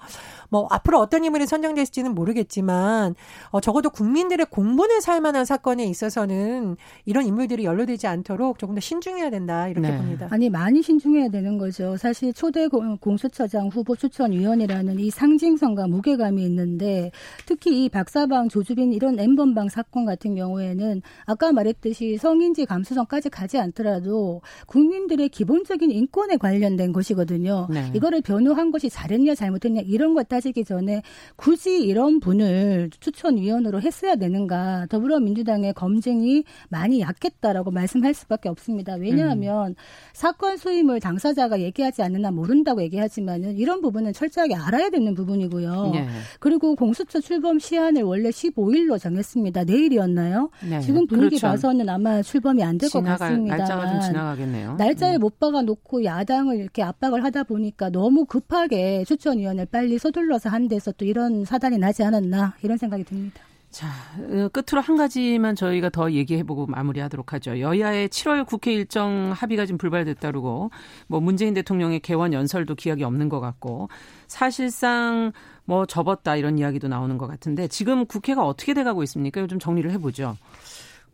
[0.49, 3.15] 뭐 앞으로 어떤 인물이 선정됐을지는 모르겠지만
[3.49, 9.31] 어 적어도 국민들의 공분을 살 만한 사건에 있어서는 이런 인물들이 연루되지 않도록 조금 더 신중해야
[9.31, 9.97] 된다 이렇게 네.
[9.97, 10.27] 봅니다.
[10.29, 11.97] 아니 많이 신중해야 되는 거죠.
[11.97, 17.11] 사실 초대 공수처장 후보 추천위원이라는 이 상징성과 무게감이 있는 있는데
[17.45, 24.41] 특히 이 박사방 조주빈 이런 엠번방 사건 같은 경우에는 아까 말했듯이 성인지 감수성까지 가지 않더라도
[24.67, 27.67] 국민들의 기본적인 인권에 관련된 것이거든요.
[27.69, 27.91] 네.
[27.95, 31.01] 이거를 변호한 것이 잘했냐 잘못했냐 이런 것 따지기 전에
[31.35, 38.95] 굳이 이런 분을 추천위원으로 했어야 되는가 더불어민주당의 검증이 많이 약했다라고 말씀할 수밖에 없습니다.
[38.95, 39.75] 왜냐하면 음.
[40.13, 45.91] 사건 수임을 당사자가 얘기하지 않느나 모른다고 얘기하지만은 이런 부분은 철저하게 알아야 되는 부분이고요.
[45.93, 46.07] 네.
[46.47, 49.65] 그리고 공수처 출범 시한을 원래 15일로 정했습니다.
[49.65, 50.49] 내일이었나요?
[50.69, 50.79] 네.
[50.79, 51.47] 지금 분위기 그렇죠.
[51.47, 53.57] 봐서는 아마 출범이 안 될 것 같습니다.
[53.57, 54.75] 날짜가 좀 지나가겠네요.
[54.77, 55.17] 날짜에 네.
[55.17, 60.93] 못 박아 놓고 야당을 이렇게 압박을 하다 보니까 너무 급하게 추천위원회를 빨리 서둘러서 한 데서
[60.93, 63.41] 또 이런 사단이 나지 않았나 이런 생각이 듭니다.
[63.69, 67.59] 자, 어, 끝으로 한 가지만 저희가 더 얘기해보고 마무리하도록 하죠.
[67.59, 70.71] 여야의 7월 국회 일정 합의가 지금 불발됐다고,
[71.07, 73.89] 뭐 문재인 대통령의 개원 연설도 기약이 없는 것 같고,
[74.27, 75.33] 사실상
[75.67, 79.41] 뭐 접었다 이런 이야기도 나오는 것 같은데 지금 국회가 어떻게 돼가고 있습니까?
[79.41, 80.37] 요즘 정리를 해보죠.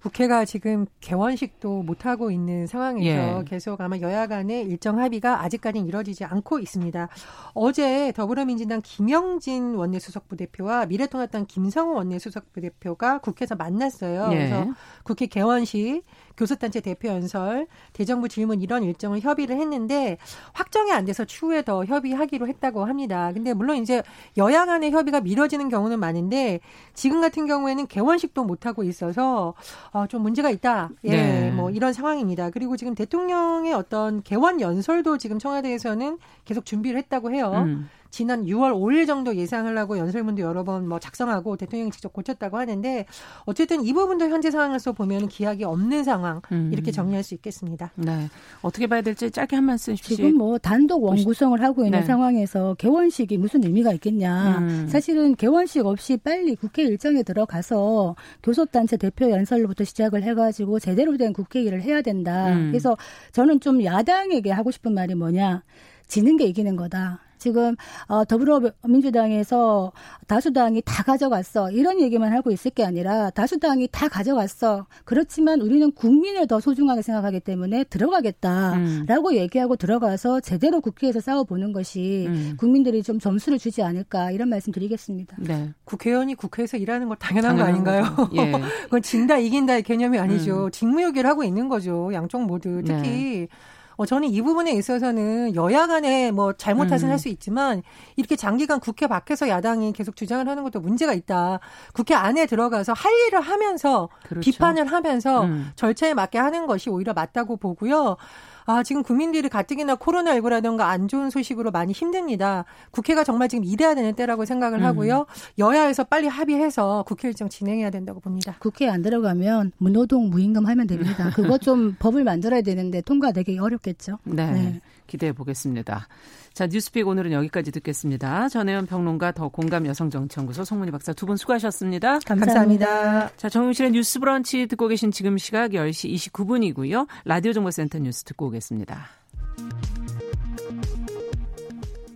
[0.03, 3.43] 국회가 지금 개원식도 못하고 있는 상황에서 예.
[3.45, 7.07] 계속 아마 여야 간의 일정 합의가 아직까지는 이루어지지 않고 있습니다.
[7.53, 14.27] 어제 더불어민주당 김영진 원내수석부 대표와 미래통합당 김성호 원내수석부 대표가 국회에서 만났어요.
[14.33, 14.35] 예.
[14.35, 14.67] 그래서
[15.03, 16.03] 국회 개원식
[16.35, 20.17] 교섭단체 대표 연설, 대정부 질문 이런 일정을 협의를 했는데
[20.51, 23.31] 확정이 안 돼서 추후에 더 협의하기로 했다고 합니다.
[23.33, 24.03] 근데 물론 이제
[24.35, 26.59] 여야 간의 협의가 미뤄지는 경우는 많은데
[26.93, 29.53] 지금 같은 경우에는 개원식도 못 하고 있어서
[29.93, 30.89] 어, 좀 문제가 있다.
[31.03, 31.51] 예, 네.
[31.51, 32.49] 뭐 이런 상황입니다.
[32.49, 37.51] 그리고 지금 대통령의 어떤 개원 연설도 지금 청와대에서는 계속 준비를 했다고 해요.
[37.65, 37.89] 음.
[38.13, 43.06] 지난 6월 5일 정도 예상을 하고 연설문도 여러 번 뭐 작성하고 대통령이 직접 고쳤다고 하는데
[43.45, 46.69] 어쨌든 이 부분도 현재 상황에서 보면 기약이 없는 상황 음.
[46.71, 47.91] 이렇게 정리할 수 있겠습니다.
[47.95, 48.30] 네.
[48.62, 50.15] 어떻게 봐야 될지 짧게 한 말씀 주시죠.
[50.17, 52.06] 지금 뭐 단독 원구성을 하고 있는 네.
[52.06, 54.60] 상황에서 개원식이 무슨 의미가 있겠냐.
[54.60, 54.88] 음.
[54.88, 61.63] 사실은 개원식 없이 빨리 국회 일정에 들어가서 교섭단체 대표 연설로부터 시작을 해가지고 제대로 된 국회
[61.63, 62.54] 일을 해야 된다.
[62.54, 62.67] 음.
[62.69, 62.95] 그래서
[63.32, 65.63] 저는 좀 야당에게 하고 싶은 말이 뭐냐.
[66.06, 67.22] 지는 게 이기는 거다.
[67.43, 67.75] 지금
[68.08, 69.91] 어, 더불어민주당에서
[70.27, 76.47] 다수당이 다 가져갔어 이런 얘기만 하고 있을 게 아니라 다수당이 다 가져갔어 그렇지만 우리는 국민을
[76.47, 79.36] 더 소중하게 생각하기 때문에 들어가겠다라고 음.
[79.36, 82.53] 얘기하고 들어가서 제대로 국회에서 싸워보는 것이 음.
[82.58, 85.36] 국민들이 좀 점수를 주지 않을까 이런 말씀드리겠습니다.
[85.39, 85.73] 네.
[85.84, 88.29] 국회의원이 국회에서 일하는 거 당연한, 당연한 거 아닌가요?
[88.36, 88.51] 예.
[88.86, 90.65] 그건 진다 이긴다의 개념이 아니죠.
[90.65, 90.71] 음.
[90.71, 92.10] 직무유기를 하고 있는 거죠.
[92.13, 93.01] 양쪽 모두 특히.
[93.01, 93.47] 네.
[93.95, 97.12] 어, 저는 이 부분에 있어서는 여야 간에 뭐 잘못 탓은 음.
[97.12, 97.84] 할수 있지만
[98.15, 101.60] 이렇게 장기간 국회 밖에서 야당이 계속 주장을 하는 것도 문제가 있다.
[101.93, 104.49] 국회 안에 들어가서 할 일을 하면서 그렇죠.
[104.51, 105.71] 비판을 하면서 음.
[105.75, 108.17] 절차에 맞게 하는 것이 오히려 맞다고 보고요.
[108.65, 112.65] 아, 지금 국민들이 가뜩이나 코로나19라든가 안 좋은 소식으로 많이 힘듭니다.
[112.91, 114.86] 국회가 정말 지금 일해야 되는 때라고 생각을 음.
[114.86, 115.26] 하고요.
[115.58, 118.56] 여야에서 빨리 합의해서 국회 일정 진행해야 된다고 봅니다.
[118.60, 121.32] 국회에 안 들어가면 무노동 무임금 하면 됩니다.
[121.36, 124.19] 그거 좀 법을 만들어야 되는데 통과되기 어렵겠죠.
[124.23, 124.52] 네.
[124.52, 124.82] 네.
[125.08, 126.08] 기대해 보겠습니다.
[126.53, 128.47] 자, 뉴스픽 오늘은 여기까지 듣겠습니다.
[128.47, 132.19] 전혜연 평론가 더 공감 여성정치연구소 송문희 박사 두 분 수고하셨습니다.
[132.19, 132.45] 감사합니다.
[132.45, 133.29] 감사합니다.
[133.37, 137.07] 자, 정용실의 뉴스 브런치 듣고 계신 지금 시각 10시 29분이고요.
[137.25, 139.07] 라디오 정보센터 뉴스 듣고 오겠습니다.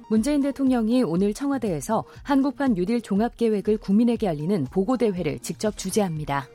[0.09, 6.47] 문재인 대통령이 오늘 청와대에서 한국판 뉴딜 종합계획을 국민에게 알리는 보고대회를 직접 주재합니다.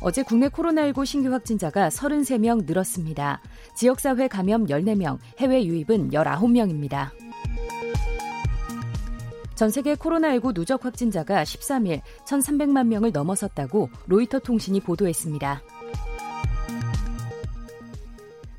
[0.00, 3.40] 어제 국내 코로나19 신규 확진자가 33명 늘었습니다.
[3.76, 7.10] 지역사회 감염 14명, 해외 유입은 19명입니다.
[9.54, 15.62] 전 세계 코로나19 누적 확진자가 13일 1,300만 명을 넘어섰다고 로이터 통신이 보도했습니다.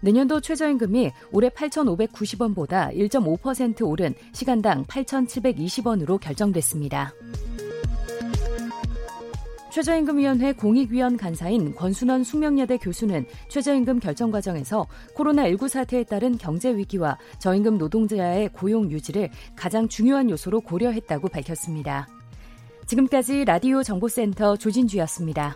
[0.02, 7.14] 내년도 최저임금이 올해 8,590원보다 1.5% 오른 시간당 8,720원으로 결정됐습니다.
[9.78, 17.78] 최저임금위원회 공익위원 간사인 권순원 숙명여대 교수는 최저임금 결정 과정에서 코로나19 사태에 따른 경제 위기와 저임금
[17.78, 22.08] 노동자의 고용 유지를 가장 중요한 요소로 고려했다고 밝혔습니다.
[22.88, 25.56] 지금까지 라디오 정보센터 조진주였습니다.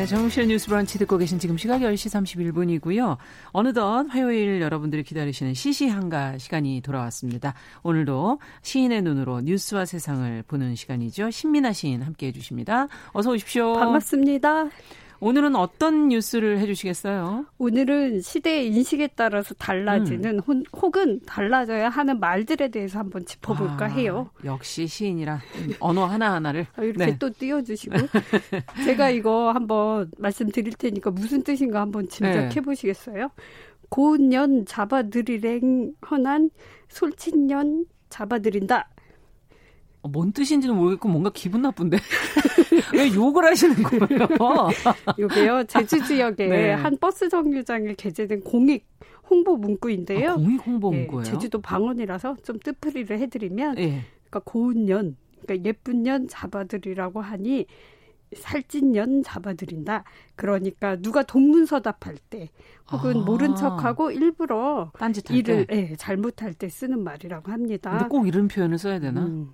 [0.00, 3.18] 네, 정실 뉴스 브런치 듣고 계신 지금 시각 10시 31분이고요.
[3.48, 7.52] 어느덧 화요일 여러분들이 기다리시는 시시한가 시간이 돌아왔습니다.
[7.82, 11.30] 오늘도 시인의 눈으로 뉴스와 세상을 보는 시간이죠.
[11.30, 12.88] 신민아 시인 함께 해주십니다.
[13.12, 13.74] 어서 오십시오.
[13.74, 14.70] 반갑습니다.
[15.20, 17.46] 오늘은 어떤 뉴스를 해주시겠어요?
[17.58, 20.64] 오늘은 시대의 인식에 따라서 달라지는 음.
[20.72, 24.30] 혹은 달라져야 하는 말들에 대해서 한번 짚어볼까 아, 해요.
[24.44, 25.40] 역시 시인이라
[25.78, 27.18] 언어 하나하나를 아, 이렇게 네.
[27.18, 27.96] 또 띄워주시고
[28.86, 32.60] 제가 이거 한번 말씀드릴 테니까 무슨 뜻인가 한번 짐작해 네.
[32.60, 33.30] 보시겠어요?
[33.90, 36.50] 고운년 잡아들이랭 헌한
[36.88, 38.89] 솔친년 잡아들인다.
[40.02, 41.98] 어, 뭔 뜻인지는 모르겠고 뭔가 기분 나쁜데
[42.94, 44.26] 왜 욕을 하시는 거예요?
[45.18, 46.72] 이게요 제주 지역에 네.
[46.72, 48.86] 한 버스 정류장에 게재된 공익
[49.30, 50.30] 홍보 문구인데요.
[50.30, 51.20] 아, 공익 홍보 예, 문구예요?
[51.20, 54.02] 예, 제주도 방언이라서 좀 뜻풀이를 해드리면, 예.
[54.28, 57.66] 그러니까 고운 년, 그러니까 예쁜 년 잡아들이라고 하니
[58.36, 60.04] 살찐 년 잡아들인다.
[60.36, 62.50] 그러니까 누가 동문서답할 때
[62.90, 63.24] 혹은 아.
[63.24, 64.92] 모른 척하고 일부러
[65.30, 67.90] 일을 예, 잘못할 때 쓰는 말이라고 합니다.
[67.90, 69.22] 근데 꼭 이런 표현을 써야 되나?
[69.22, 69.50] 음.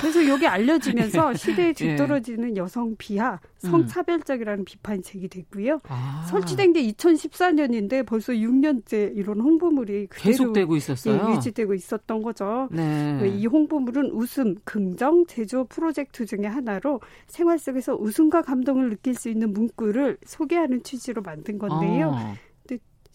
[0.00, 2.60] 그래서 여기 알려지면서 시대에 뒤떨어지는 예.
[2.60, 4.64] 여성 비하, 성차별적이라는 음.
[4.64, 5.80] 비판이 제기됐고요.
[5.88, 6.26] 아.
[6.28, 11.26] 설치된 게 2014년인데 벌써 6년째 이런 홍보물이 계속되고 있었어요.
[11.28, 12.68] 예, 유지되고 있었던 거죠.
[12.70, 13.34] 네.
[13.36, 19.52] 이 홍보물은 웃음, 긍정, 제조 프로젝트 중의 하나로 생활 속에서 웃음과 감동을 느낄 수 있는
[19.52, 22.12] 문구를 소개하는 취지로 만든 건데요.
[22.14, 22.34] 아.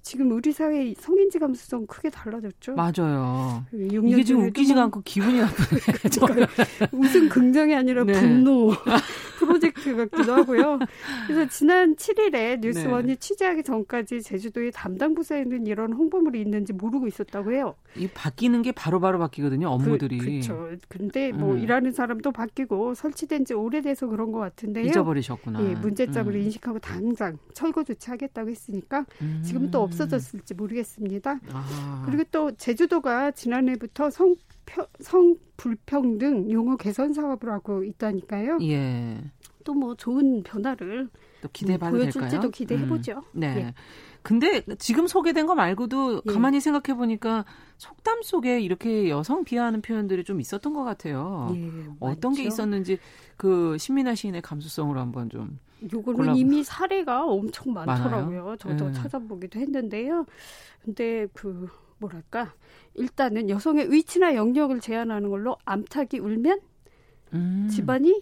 [0.03, 2.73] 지금 우리 사회 성인지 감수성 크게 달라졌죠.
[2.75, 3.63] 맞아요.
[3.71, 6.47] 이게 지금 웃기지가 않고 기분이 나쁘네.
[6.91, 8.11] 웃음 긍정이 아니라 네.
[8.11, 8.73] 분노
[9.45, 10.79] 프로젝트 같기도 하고요.
[11.27, 13.15] 그래서 지난 7일에 뉴스원이 네.
[13.15, 17.75] 취재하기 전까지 제주도의 담당 부서에는 이런 홍보물이 있는지 모르고 있었다고 해요.
[17.95, 19.67] 이 바뀌는 게 바로바로 바로 바뀌거든요.
[19.69, 20.17] 업무들이.
[20.17, 20.69] 그, 그렇죠.
[20.87, 21.59] 근데 뭐 음.
[21.59, 24.85] 일하는 사람도 바뀌고 설치된 지 오래돼서 그런 것 같은데요.
[24.85, 25.63] 잊어버리셨구나.
[25.63, 26.41] 예, 문제점을 음.
[26.41, 29.41] 인식하고 당장 철거 조치하겠다고 했으니까 음.
[29.45, 31.39] 지금 또 없어졌을지 모르겠습니다.
[31.51, 32.03] 아.
[32.05, 34.35] 그리고 또 제주도가 지난해부터 성
[34.99, 38.59] 성 불평등 용어 개선 사업을 하고 있다니까요.
[38.61, 39.17] 예.
[39.63, 41.09] 또 뭐 좋은 변화를
[41.41, 42.51] 또 기대해봐도 보여줄지도 될까요?
[42.51, 43.13] 기대해 보죠.
[43.31, 43.39] 음.
[43.39, 43.47] 네.
[43.57, 43.73] 예.
[44.21, 46.31] 근데 지금 소개된 거 말고도 예.
[46.31, 47.45] 가만히 생각해 보니까
[47.77, 51.51] 속담 속에 이렇게 여성 비하하는 표현들이 좀 있었던 것 같아요.
[51.55, 52.41] 예, 어떤 맞죠?
[52.41, 52.99] 게 있었는지
[53.35, 55.59] 그 신민아 시인의 감수성으로 한번 좀.
[55.91, 56.37] 요거는 골라보...
[56.37, 58.41] 이미 사례가 엄청 많더라고요.
[58.43, 58.57] 많아요?
[58.57, 58.91] 저도 예.
[58.93, 60.25] 찾아보기도 했는데요.
[60.83, 61.67] 근데 그
[61.99, 62.53] 뭐랄까
[62.95, 66.59] 일단은 여성의 위치나 영역을 제한하는 걸로 암탉이 울면
[67.33, 67.67] 음.
[67.71, 68.21] 집안이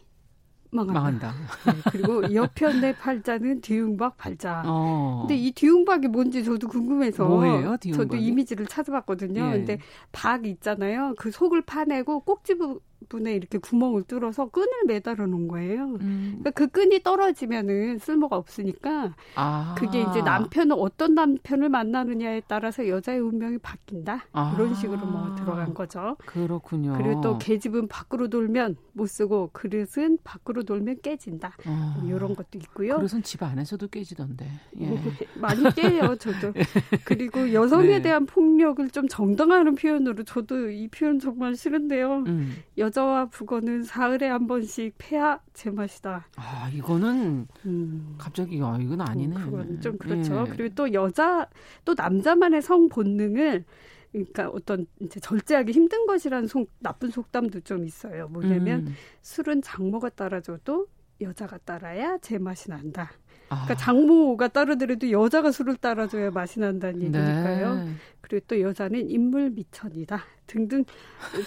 [0.72, 0.94] 망한다.
[0.94, 1.34] 망한다.
[1.66, 4.64] 네, 그리고 여편의 팔자는 뒤웅박 팔자.
[4.66, 5.20] 어.
[5.22, 9.48] 근데 이 뒤웅박이 뭔지 저도 궁금해서 뭐예요, 저도 이미지를 찾아봤거든요.
[9.48, 9.52] 예.
[9.52, 9.80] 근데
[10.14, 11.14] 박 있잖아요.
[11.18, 12.80] 그 속을 파내고 꼭지 부
[13.12, 15.98] 분에 이렇게 구멍을 뚫어서 끈을 매달아 놓은 거예요.
[16.00, 16.38] 음.
[16.40, 19.76] 그러니까 그 끈이 떨어지면은 쓸모가 없으니까 아.
[19.78, 24.26] 그게 이제 남편은 어떤 남편을 만나느냐에 따라서 여자의 운명이 바뀐다.
[24.32, 24.56] 아.
[24.56, 26.16] 그런 식으로 뭐 들어간 거죠.
[26.26, 26.94] 그렇군요.
[26.98, 31.58] 그리고 또 계집은 밖으로 돌면 못 쓰고 그릇은 밖으로 돌면 깨진다.
[31.66, 32.04] 아.
[32.06, 32.96] 이런 것도 있고요.
[32.96, 34.48] 그릇은 집 안에서도 깨지던데.
[34.80, 34.88] 예.
[34.88, 35.00] 뭐
[35.36, 36.54] 많이 깨요, 저도.
[37.04, 38.02] 그리고 여성에 네.
[38.02, 42.24] 대한 폭력을 좀 정당화하는 표현으로 저도 이 표현 정말 싫은데요.
[42.28, 42.56] 음.
[42.78, 46.28] 여자 여자와 북어는 사흘에 한 번씩 패야 제맛이다.
[46.36, 48.16] 아 이거는 음.
[48.18, 49.36] 갑자기 아 이건 아니네.
[49.36, 50.46] 음, 그건 좀 그렇죠.
[50.48, 50.52] 예.
[50.52, 51.48] 그리고 또 여자
[51.84, 53.66] 또 남자만의 성 본능을
[54.12, 58.28] 그러니까 어떤 이제 절제하기 힘든 것이라는 속, 나쁜 속담도 좀 있어요.
[58.28, 58.94] 뭐냐면 음.
[59.22, 60.88] 술은 장모가 따라줘도
[61.22, 63.12] 여자가 따라야 제맛이 난다.
[63.52, 63.78] 그러니까 아.
[63.78, 67.06] 장모가 따르더라도 여자가 술을 따라줘야 맛이 난다는 네.
[67.06, 67.76] 얘기니까요.
[67.76, 67.92] 네.
[68.22, 70.86] 그리고 또 여자는 인물 미천이다 등등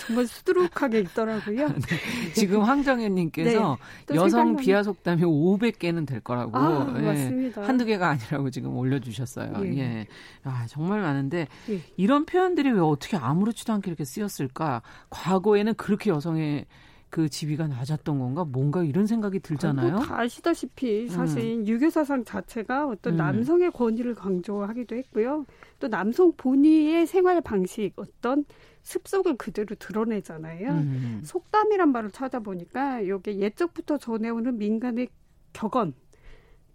[0.00, 1.68] 정말 수두룩하게 있더라고요.
[1.88, 2.32] 네.
[2.34, 4.14] 지금 황정현님께서 네.
[4.14, 7.02] 여성 비하 속담이 500개는 될 거라고 아, 예.
[7.02, 7.62] 맞습니다.
[7.66, 9.52] 한두 개가 아니라고 지금 올려주셨어요.
[9.64, 9.78] 예.
[9.78, 10.06] 예.
[10.42, 11.80] 아, 정말 많은데 예.
[11.96, 14.82] 이런 표현들이 왜 어떻게 아무렇지도 않게 이렇게 쓰였을까?
[15.08, 16.66] 과거에는 그렇게 여성의
[17.14, 18.44] 그 지위가 낮았던 건가?
[18.44, 20.00] 뭔가 이런 생각이 들잖아요.
[20.00, 21.66] 다 아시다시피 사실 음.
[21.68, 23.18] 유교 사상 자체가 어떤 음.
[23.18, 25.46] 남성의 권위를 강조하기도 했고요.
[25.78, 28.44] 또 남성 본위의 생활 방식, 어떤
[28.82, 30.70] 습속을 그대로 드러내잖아요.
[30.70, 31.22] 음.
[31.24, 35.06] 속담이란 말을 찾아보니까 이게 옛적부터 전해오는 민간의
[35.52, 35.94] 격언.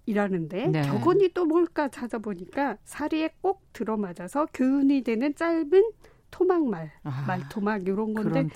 [0.06, 0.82] 이라는데 네.
[0.84, 5.92] 격언이 또 뭘까 찾아보니까 사리에 꼭 들어맞아서 교훈이 되는 짧은
[6.32, 8.48] 토막말, 아, 말토막 이런 건데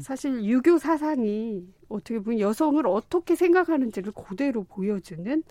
[0.00, 5.42] 사실 유교 사상이 어떻게 보면 여성을 어떻게 생각하는지를 그대로 보여주는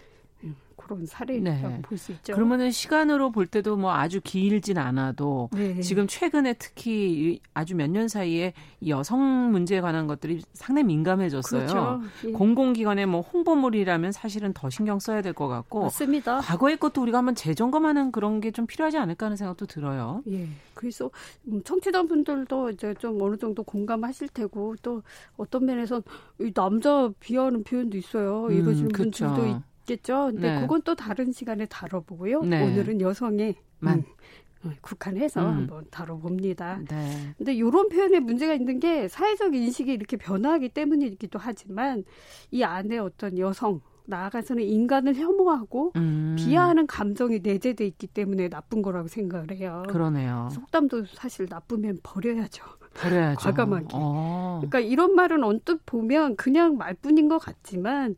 [0.90, 1.82] 그런 사례라고 네.
[1.84, 2.34] 볼수 있죠.
[2.34, 5.80] 그러면은 시간으로 볼 때도 뭐 아주 길진 않아도 네.
[5.82, 8.54] 지금 최근에 특히 아주 몇 년 사이에
[8.88, 11.66] 여성 문제에 관한 것들이 상당히 민감해졌어요.
[11.68, 12.02] 그렇죠.
[12.28, 12.32] 예.
[12.32, 16.40] 공공기관의 뭐 홍보물이라면 사실은 더 신경 써야 될 것 같고 맞습니다.
[16.40, 20.24] 과거의 것도 우리가 한번 재점검하는 그런 게 좀 필요하지 않을까 하는 생각도 들어요.
[20.28, 20.48] 예.
[20.74, 21.12] 그래서
[21.48, 25.04] 음, 청취자분들도 이제 좀 어느 정도 공감하실 테고 또
[25.38, 26.02] 어떤 면에서
[26.56, 28.46] 남자 비하하는 표현도 있어요.
[28.48, 29.28] 음, 이러시는 그렇죠.
[29.28, 30.32] 분들도 있겠죠.
[30.32, 30.62] 근데 네.
[30.62, 32.42] 그건 또 다른 시간에 다뤄보고요.
[32.44, 32.64] 네.
[32.64, 34.00] 오늘은 여성의 만.
[34.00, 34.04] 음,
[34.66, 35.56] 어, 국한해서 음.
[35.56, 36.82] 한번 다뤄봅니다.
[36.90, 37.34] 네.
[37.38, 42.04] 근데 이런 표현에 문제가 있는 게 사회적 인식이 이렇게 변화하기 때문이기도 하지만
[42.52, 46.36] 이 안에 어떤 여성 나아가서는 인간을 혐오하고 음.
[46.38, 49.84] 비하하는 감정이 내재돼 있기 때문에 나쁜 거라고 생각을 해요.
[49.88, 50.50] 그러네요.
[50.52, 52.66] 속담도 사실 나쁘면 버려야죠.
[53.00, 53.40] 버려야죠.
[53.40, 53.88] 과감하게.
[53.94, 54.60] 어.
[54.62, 58.16] 그러니까 이런 말은 언뜻 보면 그냥 말뿐인 것 같지만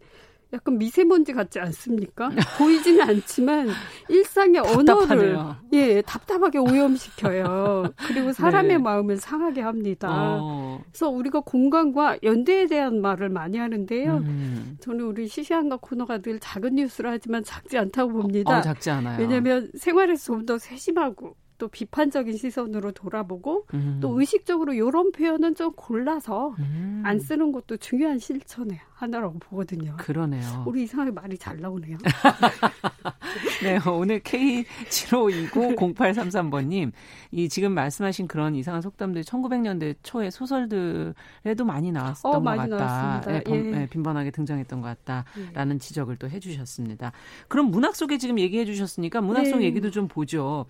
[0.53, 2.29] 약간 미세먼지 같지 않습니까?
[2.57, 3.69] 보이지는 않지만
[4.09, 5.37] 일상의 언어를
[5.71, 7.85] 예 답답하게 오염시켜요.
[8.07, 8.77] 그리고 사람의 네.
[8.77, 10.09] 마음을 상하게 합니다.
[10.11, 10.81] 어.
[10.91, 14.17] 그래서 우리가 공간과 연대에 대한 말을 많이 하는데요.
[14.17, 14.77] 음.
[14.81, 18.57] 저는 우리 시시한가 코너가 늘 작은 뉴스를 하지만 작지 않다고 봅니다.
[18.59, 19.19] 어, 작지 않아요.
[19.19, 23.99] 왜냐하면 생활에서 좀 더 세심하고 또 비판적인 시선으로 돌아보고 음.
[24.01, 27.03] 또 의식적으로 이런 표현은 좀 골라서 음.
[27.05, 29.97] 안 쓰는 것도 중요한 실천의 하나라고 보거든요.
[29.97, 30.63] 그러네요.
[30.65, 31.97] 우리 이상하게 말이 잘 나오네요.
[33.63, 36.91] 네, 오늘 K75290833번님,
[37.31, 43.21] 이 지금 말씀하신 그런 이상한 속담들 1900년대 초에 소설들에도 많이 나왔었던 어, 것 많이 같다.
[43.25, 43.61] 네, 번, 예.
[43.61, 45.79] 네, 빈번하게 등장했던 것 같다라는 예.
[45.79, 47.11] 지적을 또 해주셨습니다.
[47.47, 49.65] 그럼 문학 속에 지금 얘기해 주셨으니까 문학 속 네.
[49.65, 50.65] 얘기도 좀 보죠.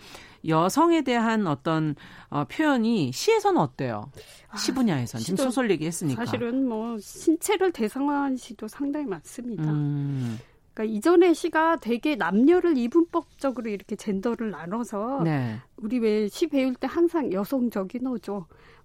[0.48, 1.96] 여성에 대한 어떤
[2.30, 4.12] 어, 표현이 시에서는 어때요?
[4.50, 9.64] 아, 시 분야에서는 지금 소설 얘기했으니까 사실은 뭐 신체를 대상화한 시도 상당히 많습니다.
[9.72, 10.40] 음.
[10.74, 15.58] 그러니까 이전의 시가 되게 남녀를 이분법적으로 이렇게 젠더를 나눠서 네.
[15.78, 18.36] 우리 왜 시 배울 때 항상 여성적인 어조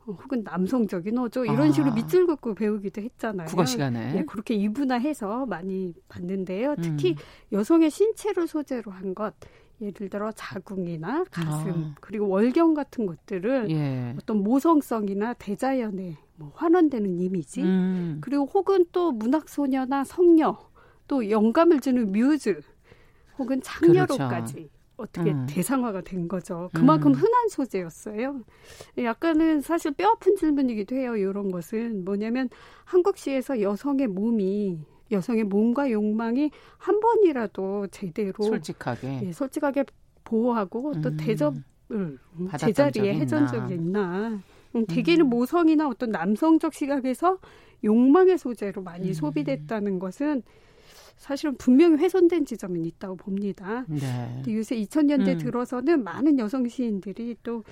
[0.06, 1.72] 어, 혹은 남성적인 어조 이런 아.
[1.72, 3.46] 식으로 밑줄 긋고 배우기도 했잖아요.
[3.46, 4.12] 국어 시간에.
[4.14, 6.74] 네, 그렇게 이분화해서 많이 봤는데요.
[6.82, 7.16] 특히 음.
[7.52, 9.34] 여성의 신체를 소재로 한 것.
[9.80, 11.94] 예를 들어 자궁이나 가슴 아.
[12.00, 14.14] 그리고 월경 같은 것들을 예.
[14.16, 18.18] 어떤 모성성이나 대자연에 뭐 환원되는 이미지 음.
[18.20, 20.58] 그리고 혹은 또 문학 소녀나 성녀
[21.08, 22.60] 또 영감을 주는 뮤즈
[23.38, 24.70] 혹은 창녀로까지 그렇죠.
[24.96, 25.46] 어떻게 음.
[25.48, 26.70] 대상화가 된 거죠.
[26.72, 27.14] 그만큼 음.
[27.14, 28.42] 흔한 소재였어요.
[28.98, 31.16] 약간은 사실 뼈 아픈 질문이기도 해요.
[31.16, 32.48] 이런 것은 뭐냐면
[32.84, 39.84] 한국 시에서 여성의 몸이 여성의 몸과 욕망이 한 번이라도 제대로 솔직하게 예, 솔직하게
[40.24, 41.16] 보호하고 또 음.
[41.16, 42.18] 대접을 음,
[42.58, 44.40] 제자리에 해준 적이 있나.
[44.74, 47.38] 음, 대개는 모성이나 어떤 남성적 시각에서
[47.84, 49.12] 욕망의 소재로 많이 음.
[49.12, 50.42] 소비됐다는 것은
[51.16, 53.86] 사실은 분명히 훼손된 지점은 있다고 봅니다.
[53.88, 54.42] 네.
[54.48, 55.38] 요새 2000년대 음.
[55.38, 57.64] 들어서는 많은 여성 시인들이 또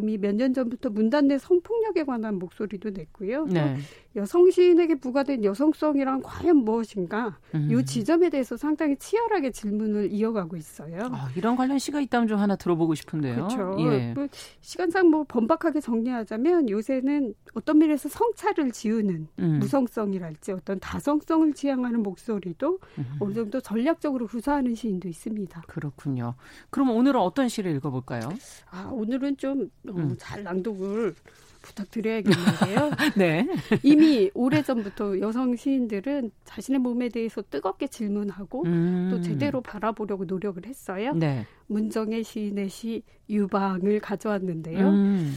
[0.00, 3.44] 이미 몇 년 전부터 문단 내 성폭력에 관한 목소리도 냈고요.
[3.46, 3.76] 네.
[4.16, 7.38] 여성 시인에게 부과된 여성성이란 과연 무엇인가?
[7.54, 7.68] 음.
[7.70, 11.08] 이 지점에 대해서 상당히 치열하게 질문을 이어가고 있어요.
[11.12, 13.34] 아, 이런 관련 시가 있다면 좀 하나 들어보고 싶은데요.
[13.34, 13.76] 그렇죠.
[13.80, 14.12] 예.
[14.14, 14.26] 뭐
[14.60, 19.58] 시간상 뭐 번박하게 정리하자면 요새는 어떤 면에서 성차를 지우는 음.
[19.60, 23.04] 무성성이랄지 어떤 다성성을 지향하는 목소리도 음.
[23.20, 25.62] 어느 정도 전략적으로 구사하는 시인도 있습니다.
[25.68, 26.34] 그렇군요.
[26.70, 28.22] 그럼 오늘은 어떤 시를 읽어볼까요?
[28.70, 30.16] 아, 오늘은 좀 어, 음.
[30.18, 31.14] 잘 낭독을
[31.62, 32.90] 부탁드려야겠는데요.
[33.16, 33.46] 네.
[33.82, 39.08] 이미 오래전부터 여성 시인들은 자신의 몸에 대해서 뜨겁게 질문하고 음.
[39.10, 41.12] 또 제대로 바라보려고 노력을 했어요.
[41.14, 41.46] 네.
[41.66, 44.88] 문정의 시인의 시 유방을 가져왔는데요.
[44.88, 45.36] 음.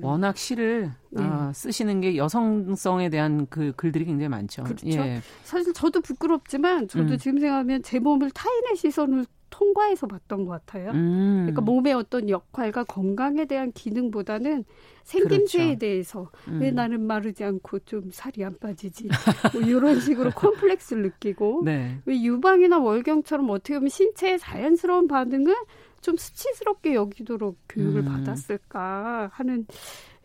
[0.00, 1.22] 워낙 시를 네.
[1.22, 4.64] 어, 쓰시는 게 여성성에 대한 그 글들이 굉장히 많죠.
[4.64, 4.88] 그렇죠.
[4.88, 5.20] 예.
[5.44, 7.18] 사실 저도 부끄럽지만 저도 음.
[7.18, 9.24] 지금 생각하면 제 몸을 타인의 시선을
[9.54, 10.90] 통과해서 봤던 것 같아요.
[10.90, 11.42] 음.
[11.42, 14.64] 그러니까 몸의 어떤 역할과 건강에 대한 기능보다는
[15.04, 15.78] 생김새에 그렇죠.
[15.78, 16.60] 대해서 음.
[16.60, 19.08] 왜 나는 마르지 않고 좀 살이 안 빠지지
[19.52, 22.00] 뭐 이런 식으로 콤플렉스를 느끼고 네.
[22.04, 25.54] 왜 유방이나 월경처럼 어떻게 보면 신체의 자연스러운 반응을
[26.00, 28.04] 좀 수치스럽게 여기도록 교육을 음.
[28.06, 29.66] 받았을까 하는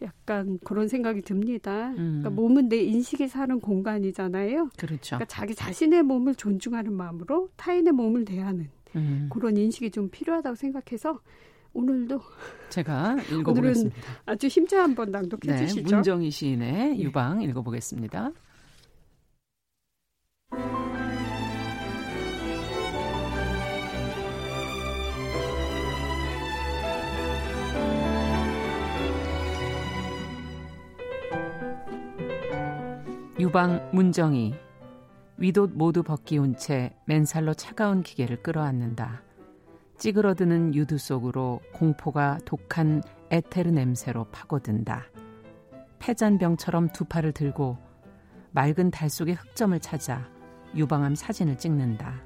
[0.01, 1.89] 약간 그런 생각이 듭니다.
[1.89, 2.21] 음.
[2.21, 4.69] 그러니까 몸은 내 인식이 사는 공간이잖아요.
[4.77, 5.17] 그렇죠.
[5.17, 9.29] 그러니까 자기 자신의 몸을 존중하는 마음으로 타인의 몸을 대하는 음.
[9.31, 11.19] 그런 인식이 좀 필요하다고 생각해서
[11.73, 12.19] 오늘도
[12.69, 13.95] 제가 읽어보겠습니다.
[14.25, 15.95] 아주 힘차 한번 낭독해 네, 주시죠.
[15.95, 16.99] 문정희 시인의 네.
[16.99, 18.31] 유방 읽어보겠습니다.
[33.39, 34.53] 유방 문정희
[35.39, 39.21] 윗옷 모두 벗기운 채 맨살로 차가운 기계를 끌어안는다.
[39.97, 45.05] 찌그러지는 유두 속으로 공포가 독한 에테르 냄새로 파고든다.
[45.99, 47.77] 패잔병처럼 두 팔을 들고
[48.51, 50.27] 맑은 달 속의 흑점을 찾아
[50.75, 52.21] 유방암 사진을 찍는다.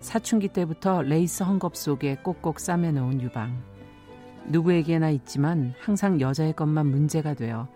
[0.00, 3.62] 사춘기 때부터 레이스 헝겊 속에 꼭꼭 싸매놓은 유방.
[4.46, 7.68] 누구에게나 있지만 항상 여자의 것만 문제가 되어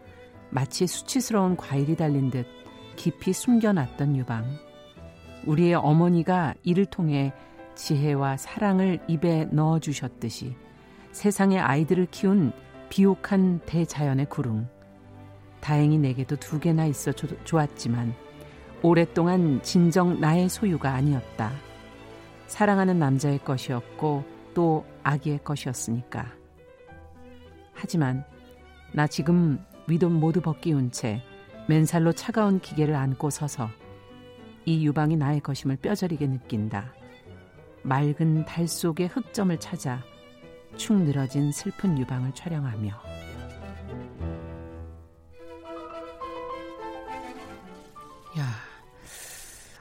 [0.49, 2.47] 마치 수치스러운 과일이 달린 듯
[2.97, 4.45] 깊이 숨겨놨던 유방.
[5.47, 7.32] 우리의 어머니가 이를 통해
[7.74, 10.55] 지혜와 사랑을 입에 넣어주셨듯이
[11.12, 12.53] 세상의 아이들을 키운
[12.88, 14.68] 비옥한 대자연의 구릉.
[15.61, 18.14] 다행히 내게도 두 개나 있어 좋았지만
[18.82, 21.53] 오랫동안 진정 나의 소유가 아니었다.
[22.47, 24.24] 사랑하는 남자의 것이었고
[24.55, 26.26] 또 아기의 것이었으니까.
[27.72, 28.24] 하지만
[28.93, 31.22] 나 지금 위돈 모두 벗기운 채
[31.69, 33.69] 맨살로 차가운 기계를 안고 서서
[34.65, 36.93] 이 유방이 나의 것임을 뼈저리게 느낀다.
[37.83, 40.03] 맑은 달 속의 흑점을 찾아
[40.77, 42.89] 축 늘어진 슬픈 유방을 촬영하며
[48.39, 48.45] 야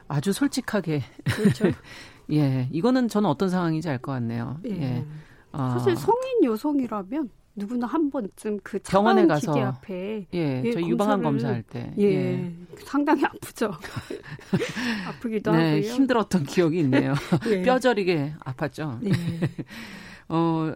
[0.08, 1.66] 아주 솔직하게 그렇죠.
[2.32, 4.60] 예 이거는 저는 어떤 상황인지 알 것 같네요.
[4.66, 4.72] 예.
[4.72, 5.06] 예.
[5.52, 5.70] 어.
[5.74, 11.64] 사실 성인 여성이라면 누구나 한 번쯤 그 병원에 가서 기계 앞에 예, 예저 유방암 검사할
[11.64, 12.54] 때 예, 예.
[12.86, 13.72] 상당히 아프죠.
[15.08, 15.91] 아프기도 네, 하고요.
[15.91, 17.14] 힘들었던 기억이 있네요.
[17.47, 17.62] 예.
[17.64, 19.00] 뼈저리게 아팠죠.
[19.02, 19.12] 네.
[20.30, 20.74] 어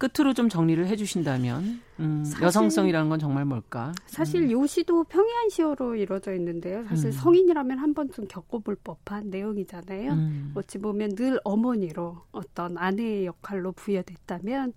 [0.00, 3.92] 끝으로 좀 정리를 해주신다면 음, 사실, 여성성이라는 건 정말 뭘까?
[4.06, 4.50] 사실 음.
[4.50, 6.84] 요시도 평이한 시어로 이루어져 있는데요.
[6.86, 7.12] 사실 음.
[7.12, 10.12] 성인이라면 한 번쯤 겪어볼 법한 내용이잖아요.
[10.12, 10.52] 음.
[10.54, 14.72] 어찌 보면 늘 어머니로 어떤 아내의 역할로 부여됐다면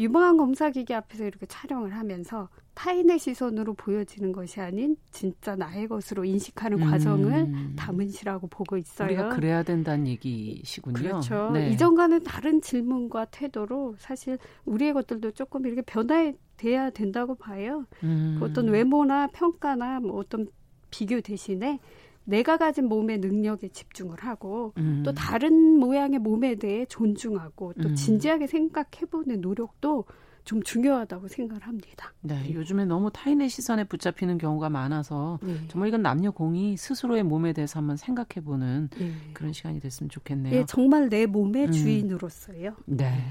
[0.00, 6.80] 유방암 검사기기 앞에서 이렇게 촬영을 하면서 타인의 시선으로 보여지는 것이 아닌 진짜 나의 것으로 인식하는
[6.80, 6.90] 음.
[6.90, 9.08] 과정을 담은 시라고 보고 있어요.
[9.08, 10.94] 우리가 그래야 된다는 얘기시군요.
[10.94, 11.50] 그렇죠.
[11.52, 11.70] 네.
[11.70, 17.84] 이전과는 다른 질문과 태도로 사실 우리의 것들도 조금 이렇게 변화돼야 된다고 봐요.
[18.02, 18.36] 음.
[18.38, 20.48] 그 어떤 외모나 평가나 뭐 어떤
[20.90, 21.78] 비교 대신에
[22.24, 25.02] 내가 가진 몸의 능력에 집중을 하고 음.
[25.04, 27.94] 또 다른 모양의 몸에 대해 존중하고 또 음.
[27.94, 30.04] 진지하게 생각해보는 노력도
[30.44, 32.12] 좀 중요하다고 생각을 합니다.
[32.22, 35.54] 네, 요즘에 너무 타인의 시선에 붙잡히는 경우가 많아서 네.
[35.68, 39.12] 정말 이건 남녀 공이 스스로의 몸에 대해서 한번 생각해보는 네.
[39.34, 40.52] 그런 시간이 됐으면 좋겠네요.
[40.52, 41.72] 네, 정말 내 몸의 음.
[41.72, 42.74] 주인으로서요.
[42.86, 43.22] 네.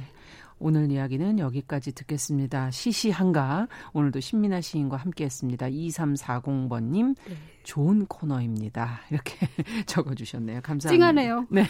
[0.59, 2.69] 오늘 이야기는 여기까지 듣겠습니다.
[2.71, 5.67] 시시한가 오늘도 신민아 시인과 함께했습니다.
[5.67, 7.35] 2340번님 네.
[7.63, 9.01] 좋은 코너입니다.
[9.09, 9.37] 이렇게
[9.87, 10.61] 적어주셨네요.
[10.61, 10.89] 감사합니다.
[11.13, 11.45] 찡하네요.
[11.49, 11.63] 네.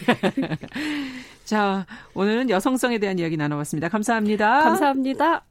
[1.44, 3.88] 자 오늘은 여성성에 대한 이야기 나눠봤습니다.
[3.88, 4.64] 감사합니다.
[4.64, 5.44] 감사합니다.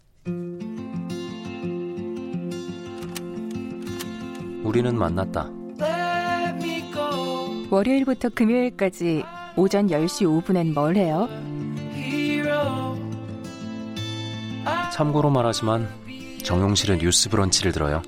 [4.63, 5.49] 우리는 만났다.
[7.71, 9.23] 월요일부터 금요일까지
[9.55, 11.29] 오전 10시 5분엔 뭘 해요?
[14.91, 15.87] 참고로 말하지만
[16.43, 18.01] 정용실의 뉴스 브런치를 들어요.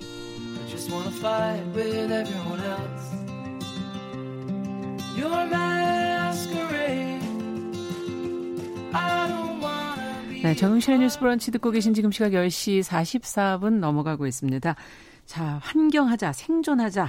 [10.44, 14.76] 네, 정용실의 뉴스 브런치 듣고 계신 지금 시각 10시 44분 넘어가고 있습니다.
[15.26, 17.08] 자, 환경하자, 생존하자.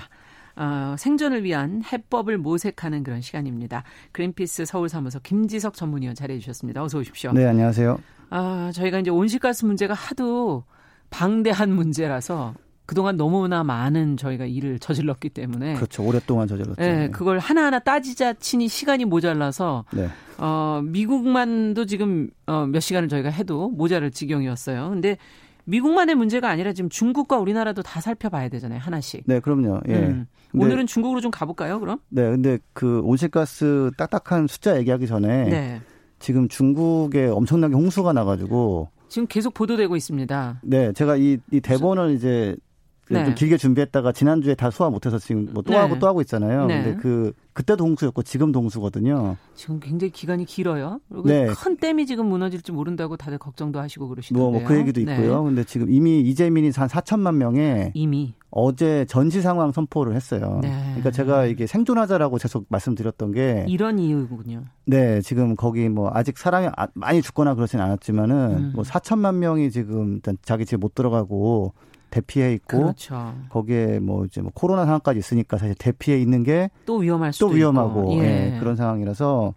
[0.55, 3.85] 어, 생존을 위한 해법을 모색하는 그런 시간입니다.
[4.13, 6.83] 그린피스 서울 사무소 김지석 전문위원 자리해 주셨습니다.
[6.83, 7.33] 어서 오십시오.
[7.33, 7.99] 네, 안녕하세요.
[8.35, 10.65] 아, 저희가 이제 온실가스 문제가 하도
[11.11, 12.55] 방대한 문제라서
[12.87, 16.03] 그동안 너무나 많은 저희가 일을 저질렀기 때문에 그렇죠.
[16.03, 16.81] 오랫동안 저질렀죠.
[16.81, 20.09] 네, 그걸 하나하나 따지자 치니 시간이 모자라서 네.
[20.39, 24.89] 어, 미국만도 지금 어, 몇 시간을 저희가 해도 모자랄 지경이었어요.
[24.89, 25.19] 근데
[25.65, 28.81] 미국만의 문제가 아니라 지금 중국과 우리나라도 다 살펴봐야 되잖아요.
[28.81, 29.25] 하나씩.
[29.27, 29.81] 네, 그럼요.
[29.89, 29.95] 예.
[29.95, 30.27] 음.
[30.55, 31.99] 오늘은 중국으로 좀 가볼까요, 그럼?
[32.09, 35.81] 네, 근데 그 온실가스 딱딱한 숫자 얘기하기 전에 네.
[36.23, 40.61] 지금 중국에 엄청나게 홍수가 나가지고 지금 계속 보도되고 있습니다.
[40.63, 42.57] 네, 제가 이, 이 대본을 이제
[43.21, 43.25] 네.
[43.27, 45.77] 좀 길게 준비했다가 지난주에 다 소화 못해서 지금 뭐또 네.
[45.77, 46.67] 하고 또 하고 있잖아요.
[46.67, 46.83] 네.
[46.83, 49.37] 근데 그 그때도 홍수였고 지금도 홍수거든요.
[49.55, 51.01] 지금 굉장히 기간이 길어요.
[51.11, 51.47] 그리고 네.
[51.49, 54.51] 큰 댐이 지금 무너질지 모른다고 다들 걱정도 하시고 그러시던데요.
[54.51, 55.13] 뭐 그 얘기도 네.
[55.15, 55.43] 있고요.
[55.45, 60.61] 근데 지금 이미 이재민이 한 4천만 명에 이미 어제 전시 상황 선포를 했어요.
[60.63, 60.71] 네.
[60.89, 64.65] 그러니까 제가 이게 생존하자라고 계속 말씀드렸던 게 이런 이유군요.
[64.85, 68.73] 네, 지금 거기 뭐 아직 사람이 아- 많이 죽거나 그러진 않았지만은 음.
[68.75, 71.73] 뭐 4천만 명이 지금 일단 자기 집못 들어가고
[72.13, 73.35] 대피해 있고 그렇죠.
[73.49, 78.25] 거기에 뭐 이제 뭐 코로나 상황까지 있으니까 사실 대피해 있는 게또또 위험할 수도 위험하고 있고.
[78.25, 79.55] 예, 그런 상황이라서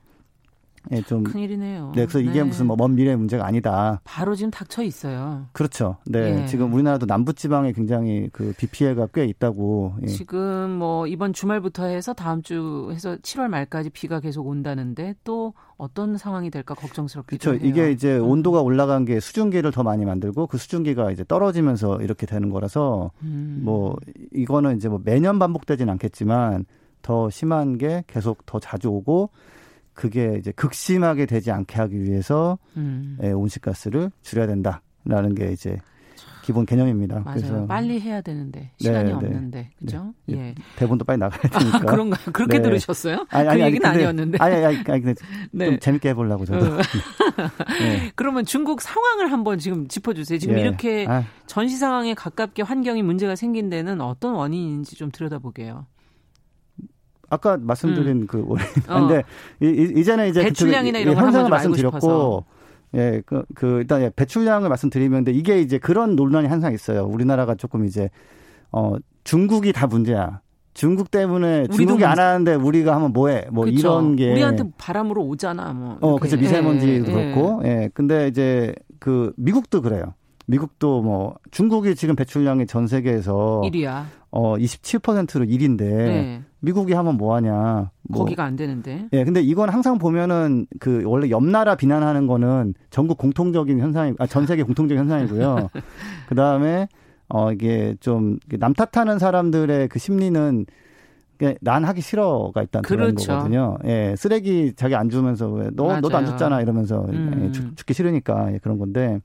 [0.92, 1.94] 예, 좀 큰일이네요.
[1.96, 4.02] 네, 그래서 이게 무슨 뭐 먼 미래 문제가 아니다.
[4.04, 5.48] 바로 지금 닥쳐 있어요.
[5.54, 5.98] 그렇죠.
[6.06, 6.46] 네, 예.
[6.46, 9.94] 지금 우리나라도 남부 지방에 굉장히 그 비 피해가 꽤 있다고.
[10.04, 10.08] 예.
[10.08, 16.18] 지금 뭐 이번 주말부터 해서 다음 주 해서 7월 말까지 비가 계속 온다는데 또 어떤
[16.18, 17.60] 상황이 될까 걱정스럽기도 그렇죠.
[17.64, 17.70] 해요.
[17.70, 18.30] 이게 이제 음.
[18.30, 23.62] 온도가 올라간 게 수증기를 더 많이 만들고 그 수증기가 이제 떨어지면서 이렇게 되는 거라서 음.
[23.64, 23.96] 뭐
[24.34, 26.66] 이거는 이제 뭐 매년 반복되진 않겠지만
[27.02, 29.30] 더 심한 게 계속 더 자주 오고
[29.96, 33.18] 그게 이제 극심하게 되지 않게 하기 위해서 음.
[33.24, 35.78] 예, 온실가스를 줄여야 된다라는 게 이제
[36.44, 37.22] 기본 개념입니다.
[37.22, 37.38] 맞아요.
[37.40, 39.14] 그래서 빨리 해야 되는데 시간이 네, 네.
[39.16, 40.14] 없는데 그죠?
[40.28, 40.38] 네.
[40.38, 40.56] 예.
[40.76, 41.78] 대본도 빨리 나가야 되니까.
[41.78, 42.64] 아, 그런가 그렇게 네.
[42.64, 43.26] 들으셨어요?
[43.30, 44.38] 아니, 그 아니, 아니, 얘기는 근데- 아니었는데.
[44.40, 45.16] 아니, 아니, 아니, 근데
[45.52, 45.66] 네.
[45.66, 46.66] 좀 재밌게 해보려고 저도.
[46.66, 46.78] 어.
[47.80, 48.12] 네.
[48.16, 50.38] 그러면 중국 상황을 한번 지금 짚어주세요.
[50.38, 50.62] 지금 예.
[50.62, 55.88] 이렇게 아, 전시 상황에 가깝게 환경이 문제가 생긴 데는 어떤 원인인지 좀 들여다보게요.
[57.30, 58.66] 아까 말씀드린 그 원인.
[58.88, 58.92] 음.
[58.92, 59.00] 어.
[59.08, 59.24] 근데
[59.62, 62.46] 이, 이- 이제는 이제 배출량이나 이런 걸 현상을 말씀드렸고,
[62.96, 67.04] 예, 그, 그 일단 예, 배출량을 말씀드리면 근데 이게 이제 그런 논란이 항상 있어요.
[67.06, 68.10] 우리나라가 조금 이제
[68.72, 70.42] 어 중국이 다 문제야.
[70.74, 73.46] 중국 때문에 중국이 안 하는데 우리가 하면 뭐해?
[73.50, 73.78] 뭐 그쵸?
[73.80, 75.72] 이런 게 우리한테 바람으로 오잖아.
[75.74, 76.20] 뭐 어, 이렇게.
[76.28, 76.38] 그렇죠.
[76.38, 77.62] 미세먼지도 예, 그렇고.
[77.66, 77.90] 예.
[77.94, 80.14] 근데 이제 그 미국도 그래요.
[80.48, 83.70] 미국도 뭐 중국이 지금 배출량이 전 세계에서 예.
[83.70, 84.04] 1위야.
[84.32, 86.42] 어 27%로 1위인데 네.
[86.66, 87.92] 미국이 하면 뭐 하냐.
[88.10, 89.08] 뭐 거기가 안 되는데.
[89.14, 94.26] 예, 근데 이건 항상 보면은 그 원래 옆 나라 비난하는 거는 전국 공통적인 현상이 아,
[94.28, 95.70] 전 세계 공통적인 현상이고요.
[96.28, 96.88] 그 다음에
[97.30, 100.66] 어 이게 좀 남 탓하는 사람들의 그 심리는
[101.62, 103.28] 난 하기 싫어가 일단 그렇죠.
[103.34, 103.78] 거거든요.
[103.86, 106.26] 예, 쓰레기 자기 안 주면서 왜너 너도 안 맞아요.
[106.28, 107.46] 줬잖아 이러면서 음.
[107.48, 109.20] 예, 죽, 죽기 싫으니까 예, 그런 건데.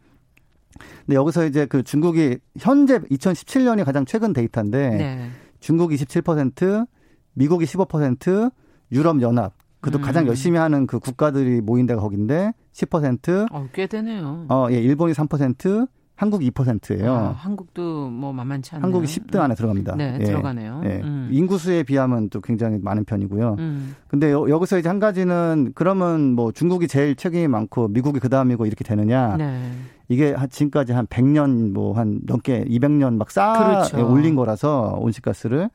[1.05, 5.29] 근데 여기서 이제 그 중국이 현재 2017년이 가장 최근 데이터인데 네.
[5.61, 6.87] 중국이 27%,
[7.35, 8.53] 미국이 15%,
[8.93, 10.03] 유럽 연합 그도 음.
[10.03, 14.47] 가장 열심히 하는 그 국가들이 모인 데가 거긴데 10%, 어, 꽤 되네요.
[14.49, 17.15] 어, 예, 일본이 3%, 한국이 2%예요.
[17.15, 18.85] 아, 한국도 뭐 만만치 않네요.
[18.85, 19.97] 한국이 10등 안에 들어갑니다.
[19.97, 20.25] 네, 예.
[20.25, 20.83] 들어가네요.
[20.85, 21.01] 예.
[21.03, 21.31] 음.
[21.33, 23.57] 인구수에 비하면 또 굉장히 많은 편이고요.
[23.59, 23.97] 음.
[24.07, 28.67] 근데 여, 기서 이제 한 가지는 그러면 뭐 중국이 제일 책임이 많고 미국이 그 다음이고
[28.67, 29.39] 이렇게 되느냐.
[29.39, 29.73] 네.
[30.11, 34.13] 이게 한 지금까지 한 100년 뭐 한 넘게 200년 막 쌓아 그렇죠.
[34.13, 35.71] 올린 거라서 온실가스를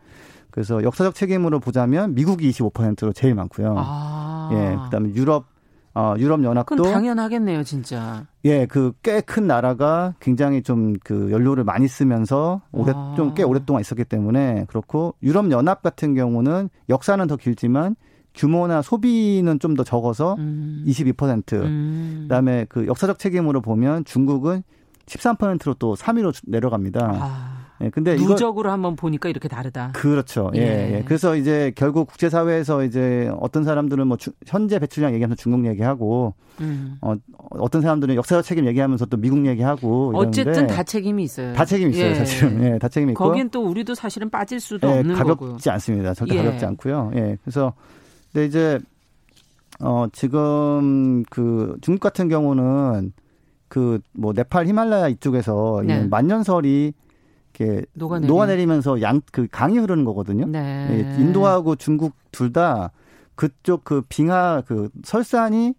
[0.55, 3.75] 그래서 역사적 책임으로 보자면 미국이 25%로 제일 많고요.
[3.77, 4.49] 아.
[4.53, 5.47] 예, 그다음에 유럽
[5.93, 8.25] 어 유럽 연합도 그건 당연하겠네요, 진짜.
[8.45, 13.13] 예, 그 꽤 큰 나라가 굉장히 좀 그 연료를 많이 쓰면서 오래 아.
[13.17, 17.97] 좀꽤 오랫동안 있었기 때문에 그렇고 유럽 연합 같은 경우는 역사는 더 길지만
[18.33, 20.85] 규모나 소비는 좀 더 적어서 음.
[20.87, 21.53] 22%.
[21.53, 22.19] 음.
[22.23, 24.63] 그다음에 그 역사적 책임으로 보면 중국은
[25.05, 27.11] 13%로 또 3위로 내려갑니다.
[27.21, 29.91] 아, 예, 근데 누적으로 한번 보니까 이렇게 다르다.
[29.93, 30.49] 그렇죠.
[30.55, 30.97] 예, 예.
[30.97, 31.03] 예.
[31.05, 36.97] 그래서 이제 결국 국제사회에서 이제 어떤 사람들은 뭐 주- 현재 배출량 얘기하면서 중국 얘기하고 음.
[37.01, 37.15] 어,
[37.51, 41.53] 어떤 사람들은 역사적 책임 얘기하면서 또 미국 얘기하고 이러는데 어쨌든 다 책임이 있어요.
[41.53, 42.15] 다 책임 있어요, 예.
[42.15, 42.63] 사실은.
[42.63, 43.23] 예, 다 책임 있고.
[43.23, 45.57] 거긴 또 우리도 사실은 빠질 수도 예, 없는 가볍지 거고요.
[45.73, 46.13] 않습니다.
[46.13, 46.43] 절대 예.
[46.43, 47.11] 가볍지 않고요.
[47.15, 47.37] 예.
[47.43, 47.73] 그래서
[48.31, 48.79] 근데 이제
[49.81, 53.11] 어 지금 그 중국 같은 경우는
[53.67, 56.03] 그 뭐 네팔 히말라야 이쪽에서 네.
[56.03, 56.93] 이 만년설이
[57.59, 60.45] 이렇게 녹아내리- 녹아내리면서 양 그 강이 흐르는 거거든요.
[60.47, 60.87] 네.
[60.91, 62.91] 예, 인도하고 중국 둘 다
[63.35, 65.73] 그쪽 그 빙하 그 설산이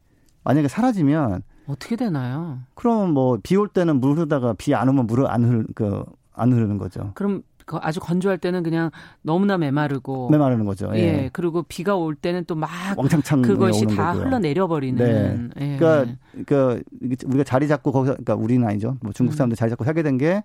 [0.45, 2.59] 만약에 사라지면 어떻게 되나요?
[2.74, 7.12] 그러면 뭐비 올 때는 물 흐르다가 비 안 오면 물을 안 흐르 그안 흐르는 거죠.
[7.14, 7.43] 그럼
[7.81, 8.91] 아주 건조할 때는 그냥
[9.22, 10.89] 너무나 메마르고 메마르는 거죠.
[10.95, 10.99] 예.
[11.24, 11.31] 예.
[11.33, 14.27] 그리고 비가 올 때는 또 막 왕창창 그것이 다 거고요.
[14.27, 15.51] 흘러내려 버리는.
[15.57, 15.72] 네.
[15.72, 15.77] 예.
[15.77, 16.14] 그러니까
[16.47, 16.83] 그
[17.27, 18.97] 우리가 자리 잡고 거기서 그러니까 우리는 아니죠.
[19.01, 19.37] 뭐 중국 음.
[19.37, 20.45] 사람들 자리 잡고 살게 된 게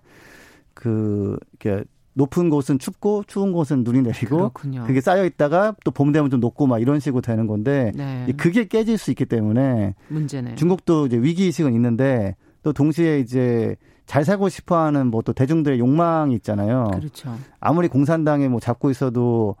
[0.74, 4.84] 그 이렇게 높은 곳은 춥고 추운 곳은 눈이 내리고 그렇군요.
[4.86, 8.26] 그게 쌓여 있다가 또 봄 되면 좀 녹고 막 이런 식으로 되는 건데 네.
[8.36, 10.56] 그게 깨질 수 있기 때문에 문제네.
[10.56, 15.78] 중국도 이제 위기 의식은 있는데 또 동시에 이제 잘 살고 싶어 하는 뭐 또 대중들의
[15.78, 16.90] 욕망이 있잖아요.
[16.94, 17.34] 그렇죠.
[17.60, 19.56] 아무리 공산당에 뭐 잡고 있어도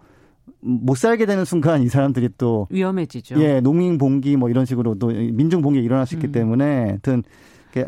[0.60, 3.40] 못 살게 되는 순간 이 사람들이 또 위험해지죠.
[3.40, 6.32] 예, 농민 봉기 뭐 이런 식으로 또 민중 봉기가 일어날 수 있기 음.
[6.32, 7.22] 때문에 하여튼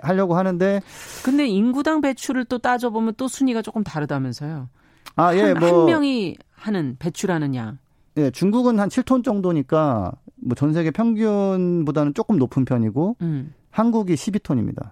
[0.02, 0.80] 하려고 하는데
[1.24, 4.68] 근데 인구당 배출을 또 따져보면 또 순위가 조금 다르다면서요.
[5.16, 7.78] 아, 예, 한, 뭐 한 명이 하는 배출하는 양.
[8.16, 13.54] 예, 중국은 한 7톤 정도니까 뭐 전 세계 평균보다는 조금 높은 편이고 음.
[13.70, 14.90] 한국이 12톤입니다.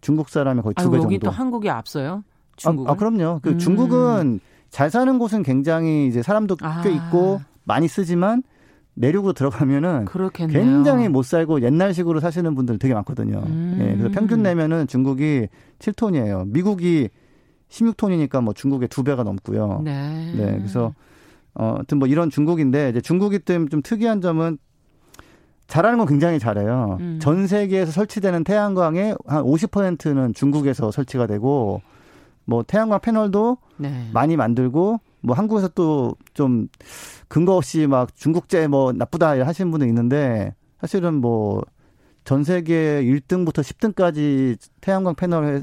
[0.00, 1.26] 중국 사람이 거의 두 아유, 배 여기 정도.
[1.26, 2.22] 또 한국이 앞서요.
[2.56, 2.88] 중국은.
[2.90, 3.40] 아, 아, 그럼요.
[3.42, 3.58] 그 음.
[3.58, 6.82] 중국은 잘 사는 곳은 굉장히 이제 사람도 아.
[6.82, 8.42] 꽤 있고 많이 쓰지만
[8.96, 10.58] 내륙으로 들어가면은 그렇겠네요.
[10.58, 13.42] 굉장히 못 살고 옛날식으로 사시는 분들 되게 많거든요.
[13.46, 13.78] 음.
[13.80, 16.48] 예, 그래서 평균 내면은 중국이 7톤이에요.
[16.48, 17.10] 미국이
[17.68, 19.82] 16톤이니까 뭐 중국의 두 배가 넘고요.
[19.84, 20.32] 네.
[20.34, 20.94] 네, 그래서
[21.54, 24.58] 어, 뭐 이런 중국인데 이제 중국이 좀, 좀 특이한 점은
[25.66, 26.96] 잘하는 건 굉장히 잘해요.
[27.00, 27.18] 음.
[27.20, 31.82] 전 세계에서 설치되는 태양광의 한 50%는 중국에서 설치가 되고
[32.44, 34.08] 뭐 태양광 패널도 네.
[34.12, 36.68] 많이 만들고 뭐 한국에서 또 좀
[37.28, 41.62] 근거 없이 막 중국제 뭐 나쁘다 하시는 분도 있는데 사실은 뭐
[42.26, 45.62] 전 세계 1등부터 10등까지 태양광 패널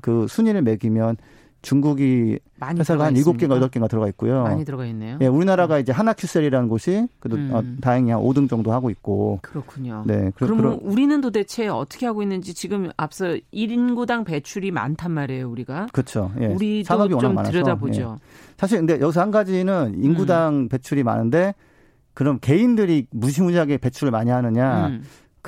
[0.00, 1.18] 그 순위를 매기면
[1.62, 3.68] 중국이 많이 회사가 한 들어가 7개인가 있습니까?
[3.68, 4.42] 8개인가 들어가 있고요.
[4.44, 5.18] 많이 들어가 있네요.
[5.20, 7.50] 예, 우리나라가 이제 하나큐셀이라는 곳이 그래도 음.
[7.52, 9.40] 어, 다행히 한 5등 정도 하고 있고.
[9.42, 10.04] 그렇군요.
[10.06, 10.30] 네.
[10.36, 15.88] 그, 그러면 그런 우리는 도대체 어떻게 하고 있는지 지금 앞서 1인구당 배출이 많단 말이에요, 우리가.
[15.92, 16.30] 그렇죠.
[16.40, 16.46] 예.
[16.46, 17.52] 우리도 산업이 워낙 좀 많아서.
[17.52, 18.18] 들여다보죠.
[18.20, 18.24] 예.
[18.56, 20.68] 사실 근데 여기서 한 가지는 인구당 음.
[20.68, 21.54] 배출이 많은데
[22.14, 24.98] 그럼 개인들이 무시무시하게 배출을 많이 하느냐?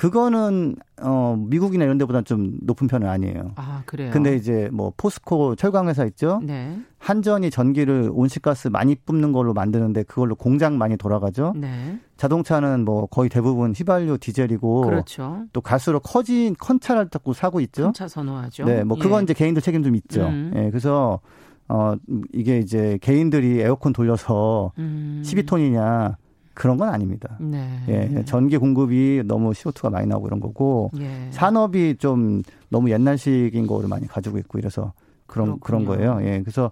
[0.01, 0.11] 음.
[0.11, 3.51] 그거는 어 미국이나 이런 데보다는 좀 높은 편은 아니에요.
[3.55, 4.09] 아, 그래요.
[4.11, 6.39] 근데 이제 뭐 포스코 철강 회사 있죠?
[6.43, 6.79] 네.
[6.97, 11.53] 한전이 전기를 온실가스 많이 뿜는 걸로 만드는데 그걸로 공장 많이 돌아가죠.
[11.55, 11.99] 네.
[12.17, 15.43] 자동차는 뭐 거의 대부분 휘발유 디젤이고 그렇죠.
[15.53, 17.83] 또 갈수록 커진 컨차를 자꾸 사고 있죠.
[17.85, 18.65] 큰 차 선호하죠.
[18.65, 19.23] 네, 뭐 그건 예.
[19.23, 20.25] 이제 개인들 책임 좀 있죠.
[20.27, 20.51] 음.
[20.55, 21.19] 예, 그래서
[21.67, 21.93] 어
[22.33, 25.21] 이게 이제 개인들이 에어컨 돌려서 음.
[25.23, 26.15] 12톤이냐
[26.53, 27.37] 그런 건 아닙니다.
[27.39, 27.67] 네.
[27.87, 31.27] 예, 전기 공급이 너무 CO2가 많이 나오고 이런 거고 예.
[31.31, 34.93] 산업이 좀 너무 옛날식인 거를 많이 가지고 있고 이래서
[35.27, 36.15] 그런 그런 그렇군요.
[36.17, 36.29] 거예요.
[36.33, 36.71] 예, 그래서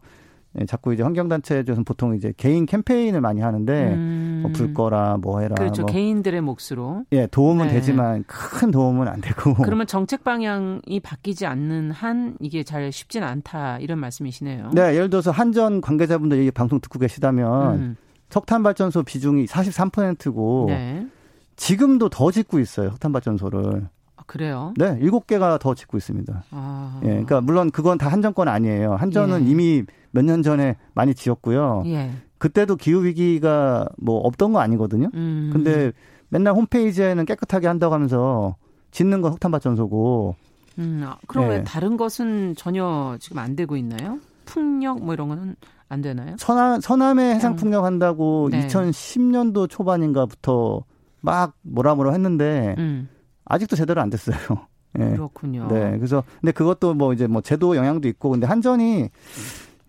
[0.60, 4.40] 예, 자꾸 이제 환경단체에서는 보통 이제 개인 캠페인을 많이 하는데 음.
[4.42, 5.84] 뭐 불 거라 뭐 해라 그렇죠.
[5.84, 7.04] 뭐 개인들의 몫으로.
[7.12, 7.74] 예, 도움은 네.
[7.74, 13.78] 되지만 큰 도움은 안 되고 그러면 정책 방향이 바뀌지 않는 한 이게 잘 쉽진 않다
[13.80, 14.72] 이런 말씀이시네요.
[14.74, 17.96] 네, 예를 들어서 한전 관계자분들 이 방송 듣고 계시다면 음.
[18.30, 21.08] 석탄 발전소 비중이 43%고 네.
[21.56, 22.90] 지금도 더 짓고 있어요.
[22.92, 23.88] 석탄 발전소를.
[24.16, 24.74] 아, 그래요.
[24.78, 26.44] 네, 일곱 개가 더 짓고 있습니다.
[26.52, 27.00] 아.
[27.04, 28.96] 예, 그러니까 물론 그건 다 한전 건 아니에요.
[28.96, 29.52] 한전은 예.
[29.52, 31.84] 이미 몇 년 전에 많이 지었고요.
[31.88, 32.12] 예.
[32.38, 35.10] 그때도 기후 위기가 뭐 없던 거 아니거든요.
[35.14, 35.50] 음.
[35.52, 35.92] 근데
[36.30, 38.56] 맨날 홈페이지에는 깨끗하게 한다고 하면서
[38.92, 40.36] 짓는 건 석탄 발전소고
[40.80, 41.56] 음, 아, 그럼 네.
[41.58, 44.20] 왜 다른 것은 전혀 지금 안 되고 있나요?
[44.46, 45.56] 풍력 뭐 이런 거는
[45.90, 46.36] 안 되나요?
[46.38, 48.68] 서남 서남에 해상 풍력 한다고 네.
[48.68, 50.84] 2010년도 초반인가부터
[51.22, 53.10] 막 뭐라 뭐라 했는데 음,
[53.46, 54.38] 아직도 제대로 안 됐어요.
[55.00, 55.10] 예.
[55.10, 55.68] 그렇군요.
[55.68, 55.98] 네.
[55.98, 59.10] 그래서 근데 그것도 뭐 이제 뭐 제도 영향도 있고 근데 한전이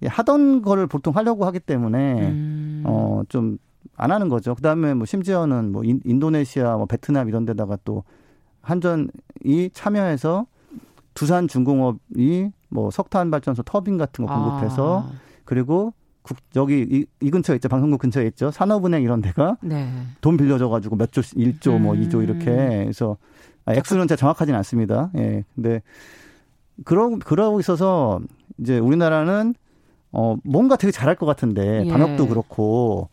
[0.07, 3.59] 하던 거를 보통 하려고 하기 때문에 음, 어좀
[3.97, 4.55] 안 하는 거죠.
[4.55, 8.05] 그다음에 뭐 심지어는 뭐 인, 인도네시아 뭐 베트남 이런 데다가 또
[8.63, 10.47] 한전이 참여해서
[11.13, 15.13] 두산 중공업이 뭐 석탄 발전소 터빈 같은 거 공급해서 아,
[15.45, 17.69] 그리고 국, 여기 이, 이 근처에 있죠.
[17.69, 18.51] 방송국 근처에 있죠.
[18.51, 19.89] 산업은행 이런 데가 네.
[20.21, 22.01] 돈 빌려줘 가지고 몇 조, 1조 뭐 음.
[22.01, 23.17] 2조 이렇게 해서
[23.65, 25.11] 아, 액수는 제가 정확하진 않습니다.
[25.17, 25.45] 예.
[25.55, 25.83] 근데
[26.85, 28.21] 그러 그러고 있어서
[28.59, 29.55] 이제 우리나라는
[30.13, 31.89] 어 뭔가 되게 잘할 것 같은데 예.
[31.91, 33.09] 방역도 그렇고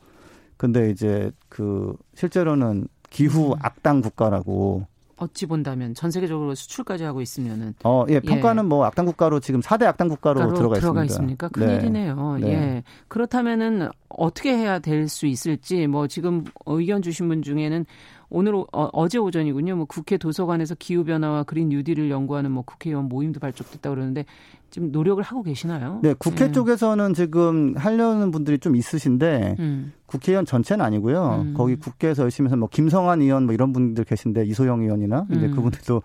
[0.57, 3.59] 근데 이제 그 실제로는 기후 음.
[3.61, 4.85] 악당 국가라고
[5.17, 9.83] 어찌 본다면 전 세계적으로 수출까지 하고 있으면은 어, 예, 평가는 뭐 악당 국가로 지금 4대
[9.85, 11.03] 악당 국가로 국가로 들어가 있습니다.
[11.05, 11.49] 있습니까?
[11.49, 11.65] 네.
[11.65, 12.37] 큰일이네요.
[12.41, 12.47] 네.
[12.51, 12.83] 예.
[13.07, 17.85] 그렇다면은 어떻게 해야 될 수 있을지 뭐 지금 의견 주신 분 중에는
[18.29, 19.75] 오늘 오- 어, 어제 오전이군요.
[19.77, 24.25] 뭐 국회 도서관에서 기후 변화와 그린 뉴딜을 연구하는 뭐 국회의원 모임도 발족됐다 고 그러는데
[24.69, 25.99] 지금 노력을 하고 계시나요?
[26.03, 26.51] 네, 국회 예.
[26.51, 29.93] 쪽에서는 지금 하려는 분들이 좀 있으신데 음.
[30.05, 31.45] 국회의원 전체는 아니고요.
[31.47, 31.53] 음.
[31.55, 35.55] 거기 국회에서 열심히 해서 뭐 김성환 의원 뭐 이런 분들 계신데 이소영 의원이나 이제 음.
[35.55, 36.01] 그분들도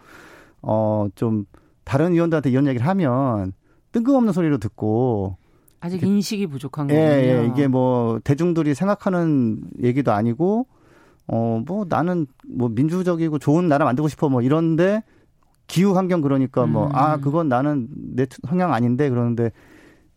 [0.60, 1.46] 어좀
[1.84, 3.52] 다른 의원들한테 이런 얘기를 하면
[3.90, 5.36] 뜬금없는 소리로 듣고
[5.80, 7.08] 아직 인식이 부족한 예, 거군요.
[7.42, 10.66] 예, 이게 뭐 대중들이 생각하는 얘기도 아니고
[11.28, 15.02] 어 뭐 나는 뭐 민주적이고 좋은 나라 만들고 싶어 뭐 이런데
[15.66, 17.20] 기후 환경 그러니까 뭐아 음.
[17.20, 19.50] 그건 나는 내 성향 아닌데 그러는데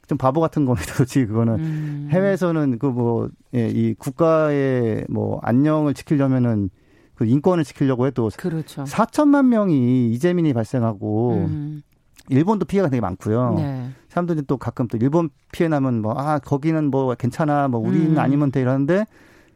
[0.08, 0.94] 좀 바보 같은 겁니다.
[0.96, 2.08] 솔직히 그거는 음.
[2.12, 6.70] 해외에서는 그 뭐 이 국가의 뭐 안녕을 지키려면은
[7.14, 8.84] 그 인권을 지키려고 해도 그렇죠.
[8.84, 11.82] 4천만 명이 이재민이 발생하고 음.
[12.30, 13.54] 일본도 피해가 되게 많고요.
[13.56, 13.90] 네.
[14.10, 18.20] 사람들이 또 가끔 또 일본 피해 나면 뭐 아 거기는 뭐 괜찮아 뭐 우리는 음.
[18.20, 19.06] 아니면 돼 이러는데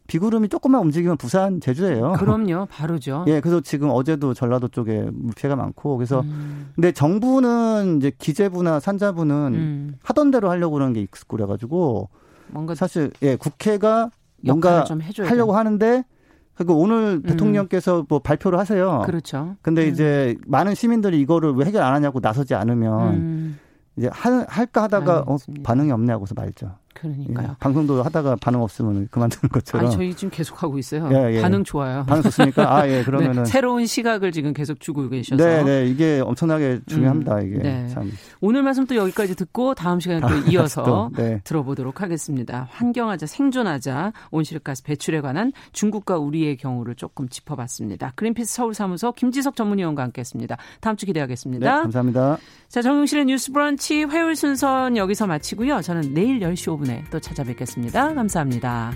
[0.10, 2.14] 비구름이 조금만 움직이면 부산 제주예요.
[2.14, 3.26] 그럼요, 바로죠.
[3.30, 6.72] 예, 그래서 지금 어제도 전라도 쪽에 피해가 많고 그래서 음.
[6.76, 9.96] 근데 정부는 이제 기재부나 산자부는 음.
[10.04, 12.10] 하던 대로 하려고 그러는 게 있고 그래가지고
[12.48, 14.10] 뭔가 사실 예 국회가
[14.42, 14.84] 뭔가
[15.26, 16.04] 하려고 하는데
[16.56, 17.30] 그리고 오늘 음.
[17.30, 19.04] 대통령께서 뭐 발표를 하세요.
[19.06, 19.56] 그렇죠.
[19.62, 19.90] 근데 음.
[19.90, 23.60] 이제 많은 시민들이 이거를 왜 해결 안 하냐고 나서지 않으면 음.
[23.96, 25.38] 이제 할, 할까 하다가 어.
[25.64, 26.76] 반응이 없네 하고서 말죠.
[27.02, 27.48] 그러니까요.
[27.52, 29.88] 예, 방송도 하다가 반응 없으면 그만두는 것처럼.
[29.88, 31.10] 아, 저희 지금 계속 하고 있어요.
[31.12, 31.42] 예, 예.
[31.42, 32.06] 반응 좋아요.
[32.08, 32.74] 반응 좋습니까?
[32.74, 33.44] 아, 예, 그러면은.
[33.44, 37.58] 네, 새로운 시각을 지금 계속 주고 계셔서 네, 네, 이게 엄청나게 중요합니다, 음, 이게.
[37.58, 37.88] 네.
[37.90, 38.12] 참.
[38.42, 41.42] 오늘 말씀 또 여기까지 듣고 다음 시간에 또 다음 이어서 또, 네.
[41.44, 42.68] 들어보도록 하겠습니다.
[42.72, 48.14] 환경하자 생존하자 온실가스 배출에 관한 중국과 우리의 경우를 조금 짚어봤습니다.
[48.16, 50.58] 그린피스 서울사무소 김지석 전문위원과 함께 했습니다.
[50.80, 51.82] 다음 주 네, 기대하겠습니다.
[51.84, 52.38] 감사합니다.
[52.68, 55.82] 자 정용실의 뉴스 브런치 화요일 순서는 여기서 마치고요.
[55.82, 58.14] 저는 내일 10시 5분 에 또 찾아뵙겠습니다.
[58.14, 58.94] 감사합니다.